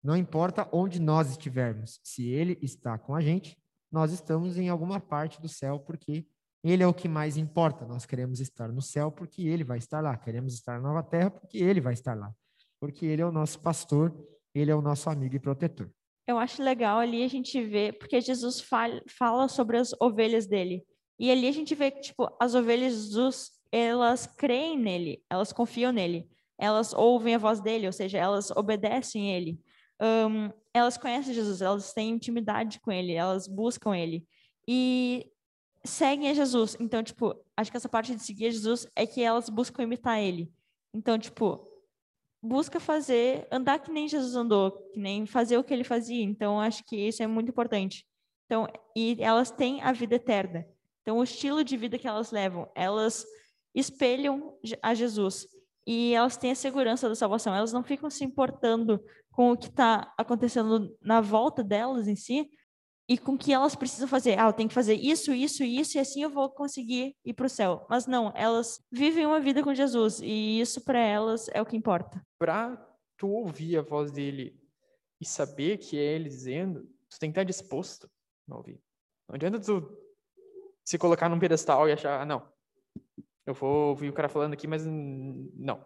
Não 0.02 0.16
importa 0.16 0.70
onde 0.72 0.98
nós 0.98 1.30
estivermos, 1.30 2.00
se 2.02 2.30
Ele 2.30 2.58
está 2.62 2.98
com 2.98 3.14
a 3.14 3.20
gente, 3.20 3.62
nós 3.92 4.14
estamos 4.14 4.58
em 4.58 4.70
alguma 4.70 5.02
parte 5.02 5.42
do 5.42 5.50
céu, 5.50 5.78
porque 5.78 6.26
Ele 6.64 6.82
é 6.82 6.88
o 6.88 6.94
que 6.94 7.08
mais 7.08 7.38
importa. 7.38 7.86
Nós 7.86 8.06
queremos 8.06 8.40
estar 8.40 8.70
no 8.70 8.82
céu 8.82 9.12
porque 9.12 9.42
Ele 9.44 9.64
vai 9.64 9.78
estar 9.78 10.02
lá. 10.02 10.16
Queremos 10.16 10.54
estar 10.54 10.80
na 10.80 10.88
nova 10.88 11.04
terra 11.04 11.30
porque 11.30 11.58
Ele 11.58 11.82
vai 11.82 11.94
estar 11.94 12.16
lá. 12.16 12.34
Porque 12.80 13.06
Ele 13.06 13.22
é 13.22 13.26
o 13.26 13.32
nosso 13.32 13.60
pastor, 13.60 14.14
Ele 14.54 14.72
é 14.72 14.76
o 14.76 14.82
nosso 14.82 15.10
amigo 15.10 15.36
e 15.36 15.40
protetor. 15.40 15.90
Eu 16.26 16.38
acho 16.38 16.64
legal 16.64 17.00
ali 17.00 17.24
a 17.24 17.28
gente 17.28 17.62
ver, 17.62 17.98
porque 17.98 18.22
Jesus 18.22 18.62
fala, 18.62 19.48
sobre 19.50 19.78
as 19.78 19.94
ovelhas 20.00 20.48
dele. 20.48 20.86
E 21.20 21.30
ali 21.30 21.48
a 21.48 21.52
gente 21.52 21.76
vê 21.76 21.92
que, 21.92 22.00
tipo, 22.00 22.34
as 22.40 22.56
ovelhas 22.56 22.94
de 22.94 23.02
Jesus, 23.08 23.52
elas 23.72 24.26
creem 24.26 24.80
nele, 24.80 25.22
elas 25.30 25.52
confiam 25.52 25.92
nele, 25.92 26.30
elas 26.58 26.94
ouvem 26.94 27.36
a 27.36 27.38
voz 27.38 27.60
dele, 27.60 27.88
ou 27.88 27.92
seja, 27.92 28.18
elas 28.18 28.52
obedecem 28.52 29.34
ele 29.36 29.60
um, 30.02 30.50
elas 30.74 30.98
conhecem 30.98 31.34
Jesus, 31.34 31.62
elas 31.62 31.94
têm 31.94 32.12
intimidade 32.12 32.80
com 32.80 32.92
ele, 32.92 33.14
elas 33.14 33.48
buscam 33.48 33.96
ele 33.96 34.26
e 34.68 35.32
seguem 35.84 36.30
a 36.30 36.34
Jesus. 36.34 36.78
Então, 36.80 37.04
tipo, 37.04 37.36
acho 37.58 37.72
que 37.72 37.78
essa 37.78 37.90
parte 37.90 38.16
de 38.16 38.24
seguir 38.24 38.48
a 38.48 38.52
Jesus 38.52 38.88
é 38.96 39.06
que 39.06 39.22
elas 39.22 39.50
buscam 39.50 39.84
imitar 39.84 40.20
ele. 40.20 40.52
Então, 40.94 41.18
tipo, 41.18 41.68
busca 42.42 42.80
fazer, 42.80 43.48
andar 43.52 43.80
que 43.80 43.92
nem 43.92 44.08
Jesus 44.08 44.36
andou, 44.36 44.72
que 44.92 45.00
nem 45.00 45.26
fazer 45.26 45.58
o 45.58 45.64
que 45.64 45.74
ele 45.74 45.84
fazia. 45.84 46.24
Então, 46.24 46.60
acho 46.60 46.84
que 46.86 46.96
isso 46.96 47.24
é 47.24 47.28
muito 47.28 47.50
importante. 47.50 48.06
Então, 48.46 48.68
e 48.96 49.18
elas 49.20 49.52
têm 49.52 49.82
a 49.82 49.92
vida 49.92 50.16
eterna. 50.16 50.66
Então, 51.02 51.18
o 51.18 51.24
estilo 51.24 51.64
de 51.64 51.76
vida 51.76 51.98
que 51.98 52.08
elas 52.08 52.32
levam, 52.32 52.70
elas 52.76 53.26
espelham 53.74 54.58
a 54.82 54.94
Jesus 54.94 55.48
e 55.86 56.14
elas 56.14 56.38
têm 56.38 56.52
a 56.52 56.56
segurança 56.56 57.10
da 57.10 57.16
salvação. 57.16 57.54
Elas 57.54 57.74
não 57.74 57.84
ficam 57.84 58.10
se 58.10 58.24
importando 58.24 59.04
com 59.32 59.52
o 59.52 59.58
que 59.58 59.68
está 59.68 60.14
acontecendo 60.18 60.96
na 61.02 61.20
volta 61.20 61.64
delas 61.64 62.08
em 62.08 62.16
si 62.16 62.50
e 63.14 63.18
com 63.18 63.38
que 63.38 63.54
elas 63.54 63.76
precisam 63.76 64.08
fazer. 64.08 64.40
Ah, 64.40 64.48
eu 64.48 64.54
tenho 64.54 64.68
que 64.68 64.74
fazer 64.74 64.96
isso, 64.96 65.32
isso, 65.32 65.64
isso, 65.64 65.98
e 65.98 66.00
assim 66.00 66.24
eu 66.24 66.32
vou 66.32 66.50
conseguir 66.50 67.16
ir 67.24 67.34
para 67.34 67.46
o 67.46 67.50
céu. 67.50 67.86
Mas 67.88 68.08
não, 68.08 68.34
elas 68.36 68.84
vivem 68.92 69.24
uma 69.24 69.40
vida 69.40 69.62
com 69.62 69.72
Jesus 69.72 70.20
e 70.20 70.60
isso 70.60 70.84
para 70.84 70.98
elas 70.98 71.48
é 71.50 71.62
o 71.62 71.66
que 71.66 71.78
importa. 71.78 72.20
Para 72.40 72.76
tu 73.16 73.28
ouvir 73.30 73.78
a 73.78 73.84
voz 73.84 74.12
dele 74.12 74.60
e 75.22 75.26
saber 75.28 75.78
que 75.78 75.96
é 75.96 76.02
ele 76.02 76.28
dizendo, 76.28 76.90
tu 77.08 77.20
tem 77.20 77.30
que 77.30 77.34
estar 77.34 77.44
disposto 77.44 78.10
a 78.50 78.56
ouvir. 78.56 78.82
Não 79.30 79.36
adianta 79.36 79.60
tu 79.60 79.96
se 80.84 80.98
colocar 80.98 81.30
num 81.30 81.40
pedestal 81.40 81.88
e 81.88 81.92
achar, 81.92 82.20
ah, 82.20 82.26
não, 82.26 82.52
eu 83.46 83.54
vou 83.54 83.90
ouvir 83.90 84.10
o 84.10 84.14
cara 84.14 84.28
falando 84.28 84.54
aqui, 84.54 84.66
mas 84.66 84.84
não. 84.88 85.86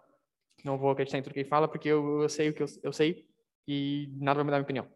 Não 0.63 0.77
vou 0.77 0.91
acreditar 0.91 1.17
em 1.17 1.21
tudo 1.21 1.33
que 1.33 1.41
ele 1.41 1.49
fala, 1.49 1.67
porque 1.67 1.89
eu, 1.89 2.21
eu 2.21 2.29
sei 2.29 2.49
o 2.49 2.53
que 2.53 2.63
eu, 2.63 2.67
eu 2.83 2.93
sei 2.93 3.27
e 3.67 4.07
nada 4.15 4.37
vai 4.37 4.45
mudar 4.45 4.57
minha 4.57 4.63
opinião. 4.63 4.87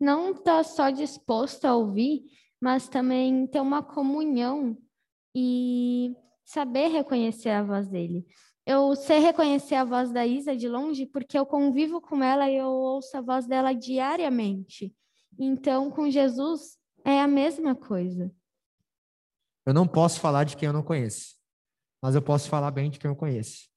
Não 0.00 0.34
tá 0.34 0.62
só 0.62 0.90
disposto 0.90 1.64
a 1.64 1.74
ouvir, 1.74 2.24
mas 2.60 2.88
também 2.88 3.46
ter 3.46 3.60
uma 3.60 3.82
comunhão 3.82 4.76
e 5.34 6.14
saber 6.44 6.88
reconhecer 6.88 7.50
a 7.50 7.62
voz 7.62 7.88
dele. 7.88 8.26
Eu 8.64 8.94
sei 8.94 9.18
reconhecer 9.18 9.76
a 9.76 9.84
voz 9.84 10.12
da 10.12 10.26
Isa 10.26 10.56
de 10.56 10.68
longe 10.68 11.06
porque 11.06 11.38
eu 11.38 11.46
convivo 11.46 12.00
com 12.00 12.22
ela 12.22 12.50
e 12.50 12.56
eu 12.56 12.68
ouço 12.68 13.16
a 13.16 13.20
voz 13.20 13.46
dela 13.46 13.72
diariamente. 13.72 14.94
Então, 15.38 15.90
com 15.90 16.10
Jesus 16.10 16.76
é 17.04 17.20
a 17.20 17.28
mesma 17.28 17.74
coisa. 17.74 18.30
Eu 19.64 19.72
não 19.72 19.86
posso 19.86 20.20
falar 20.20 20.44
de 20.44 20.56
quem 20.56 20.66
eu 20.66 20.72
não 20.72 20.82
conheço, 20.82 21.36
mas 22.02 22.14
eu 22.14 22.22
posso 22.22 22.48
falar 22.48 22.70
bem 22.70 22.90
de 22.90 22.98
quem 22.98 23.10
eu 23.10 23.16
conheço. 23.16 23.68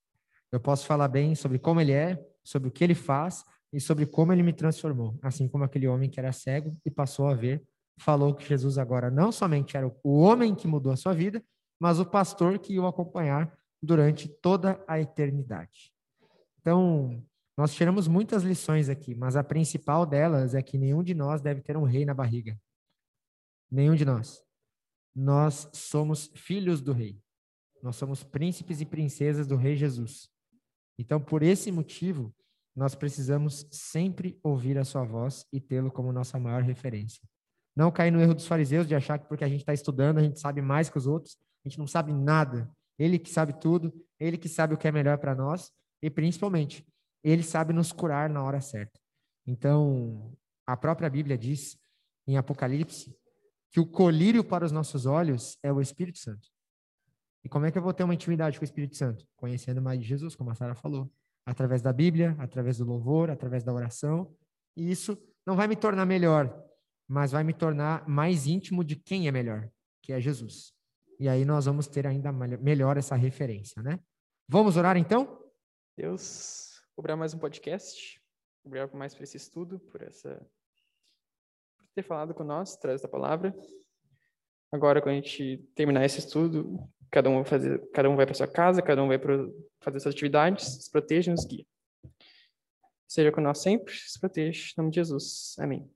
Eu 0.52 0.60
posso 0.60 0.86
falar 0.86 1.08
bem 1.08 1.36
sobre 1.36 1.58
como 1.58 1.80
ele 1.80 1.94
é, 1.94 2.22
sobre 2.44 2.70
o 2.70 2.72
que 2.72 2.84
ele 2.84 2.96
faz 2.96 3.44
e 3.72 3.80
sobre 3.80 4.06
como 4.06 4.34
ele 4.34 4.44
me 4.44 4.54
transformou, 4.54 5.18
assim 5.22 5.48
como 5.48 5.64
aquele 5.64 5.88
homem 5.88 6.10
que 6.10 6.20
era 6.20 6.32
cego 6.32 6.78
e 6.86 6.92
passou 6.92 7.28
a 7.28 7.34
ver, 7.34 7.64
falou 7.98 8.34
que 8.34 8.48
Jesus 8.48 8.78
agora 8.78 9.10
não 9.10 9.32
somente 9.32 9.78
era 9.78 9.88
o 10.04 10.20
homem 10.20 10.54
que 10.56 10.68
mudou 10.68 10.92
a 10.92 10.98
sua 10.98 11.14
vida, 11.14 11.44
mas 11.80 12.00
o 12.00 12.06
pastor 12.06 12.60
que 12.60 12.78
o 12.80 12.86
acompanhar 12.86 13.58
durante 13.82 14.28
toda 14.28 14.84
a 14.88 15.00
eternidade. 15.00 15.92
Então, 16.60 17.24
nós 17.58 17.74
tiramos 17.74 18.08
muitas 18.08 18.44
lições 18.44 18.90
aqui, 18.90 19.16
mas 19.16 19.36
a 19.36 19.44
principal 19.44 20.06
delas 20.06 20.54
é 20.54 20.62
que 20.62 20.78
nenhum 20.78 21.04
de 21.04 21.14
nós 21.14 21.42
deve 21.42 21.62
ter 21.62 21.78
um 21.78 21.84
rei 21.84 22.06
na 22.06 22.14
barriga. 22.14 22.60
Nenhum 23.70 23.96
de 23.96 24.06
nós. 24.06 24.44
Nós 25.16 25.70
somos 25.74 26.32
filhos 26.36 26.82
do 26.82 26.94
rei. 26.94 27.20
Nós 27.82 27.96
somos 27.96 28.24
príncipes 28.24 28.80
e 28.80 28.86
princesas 28.86 29.48
do 29.48 29.56
rei 29.56 29.76
Jesus. 29.76 30.30
Então, 30.98 31.20
por 31.20 31.42
esse 31.42 31.72
motivo, 31.72 32.34
nós 32.76 32.96
precisamos 32.96 33.68
sempre 33.72 34.40
ouvir 34.44 34.78
a 34.78 34.86
sua 34.86 35.04
voz 35.04 35.46
e 35.52 35.60
tê-lo 35.60 35.92
como 35.92 36.12
nossa 36.12 36.40
maior 36.40 36.62
referência. 36.62 37.22
Não 37.76 37.92
cair 37.92 38.12
no 38.12 38.22
erro 38.22 38.34
dos 38.34 38.48
fariseus 38.48 38.88
de 38.88 38.96
achar 38.96 39.18
que 39.18 39.28
porque 39.28 39.44
a 39.44 39.50
gente 39.50 39.62
está 39.62 39.74
estudando, 39.74 40.18
a 40.18 40.24
gente 40.24 40.40
sabe 40.40 40.62
mais 40.62 40.90
que 40.90 40.98
os 40.98 41.08
outros. 41.08 41.38
A 41.64 41.70
gente 41.70 41.80
não 41.80 41.88
sabe 41.88 42.14
nada. 42.14 42.70
Ele 42.98 43.18
que 43.18 43.30
sabe 43.30 43.54
tudo, 43.60 43.94
ele 44.20 44.38
que 44.38 44.50
sabe 44.50 44.74
o 44.74 44.78
que 44.78 44.88
é 44.88 44.92
melhor 44.92 45.18
para 45.18 45.36
nós 45.36 45.72
e, 46.02 46.10
principalmente, 46.10 46.86
ele 47.24 47.44
sabe 47.44 47.74
nos 47.74 47.92
curar 47.92 48.30
na 48.30 48.44
hora 48.44 48.62
certa. 48.62 49.00
Então, 49.46 50.36
a 50.66 50.76
própria 50.76 51.10
Bíblia 51.10 51.38
diz 51.38 51.78
em 52.28 52.38
Apocalipse 52.38 53.16
que 53.72 53.80
o 53.80 53.86
colírio 53.86 54.44
para 54.44 54.66
os 54.66 54.72
nossos 54.72 55.06
olhos 55.06 55.58
é 55.64 55.72
o 55.72 55.82
Espírito 55.82 56.20
Santo. 56.20 56.48
E 57.44 57.50
como 57.50 57.66
é 57.66 57.72
que 57.72 57.78
eu 57.78 57.82
vou 57.82 57.94
ter 57.94 58.04
uma 58.04 58.14
intimidade 58.14 58.60
com 58.60 58.64
o 58.64 58.66
Espírito 58.66 58.96
Santo? 58.96 59.26
Conhecendo 59.36 59.82
mais 59.82 60.04
Jesus, 60.04 60.36
como 60.36 60.52
a 60.52 60.56
Sara 60.56 60.76
falou. 60.76 61.12
Através 61.46 61.82
da 61.82 61.92
Bíblia, 61.92 62.36
através 62.40 62.78
do 62.78 62.86
louvor, 62.86 63.30
através 63.30 63.64
da 63.64 63.74
oração. 63.74 64.36
E 64.76 64.92
isso 64.92 65.18
não 65.46 65.56
vai 65.56 65.68
me 65.68 65.76
tornar 65.76 66.06
melhor, 66.06 66.64
mas 67.08 67.32
vai 67.32 67.44
me 67.44 67.54
tornar 67.54 68.08
mais 68.08 68.48
íntimo 68.48 68.84
de 68.84 68.96
quem 68.96 69.28
é 69.28 69.32
melhor, 69.32 69.70
que 70.02 70.14
é 70.14 70.20
Jesus. 70.20 70.74
E 71.20 71.28
aí 71.28 71.46
nós 71.46 71.66
vamos 71.66 71.88
ter 71.88 72.08
ainda 72.08 72.32
melhor 72.32 72.98
essa 72.98 73.16
referência, 73.16 73.82
né? 73.82 74.00
Vamos 74.48 74.78
orar 74.78 74.98
então? 74.98 75.40
Deus, 75.98 76.82
cobrar 76.96 77.16
mais 77.16 77.34
um 77.34 77.40
podcast. 77.40 78.22
Obrigado 78.64 78.96
mais 78.96 79.14
por 79.14 79.24
esse 79.24 79.38
estudo, 79.38 79.80
por 79.80 80.02
essa 80.02 80.36
por 81.78 81.88
ter 81.96 82.04
falado 82.04 82.34
com 82.34 82.44
nós, 82.44 82.78
traz 82.78 83.04
a 83.04 83.08
palavra. 83.08 83.56
Agora, 84.72 85.02
quando 85.02 85.14
a 85.14 85.20
gente 85.20 85.58
terminar 85.76 86.06
esse 86.06 86.20
estudo, 86.20 86.80
Cada 87.12 87.30
um 87.30 87.36
vai 87.36 87.46
fazer, 87.46 87.92
cada 87.94 88.10
um 88.10 88.16
vai 88.16 88.26
para 88.26 88.34
sua 88.34 88.48
casa, 88.48 88.82
cada 88.82 89.04
um 89.04 89.08
vai 89.08 89.20
para 89.20 89.38
fazer 89.82 90.00
suas 90.00 90.16
atividades, 90.16 90.84
se 90.86 90.90
proteja 90.90 91.30
e 91.30 91.34
nos 91.34 91.46
guia. 91.46 91.66
Seja 93.08 93.32
com 93.32 93.42
nós 93.42 93.60
sempre, 93.60 93.94
se 93.94 94.18
proteja, 94.20 94.72
em 94.72 94.74
nome 94.78 94.92
de 94.92 94.96
Jesus. 94.96 95.56
Amém. 95.60 95.90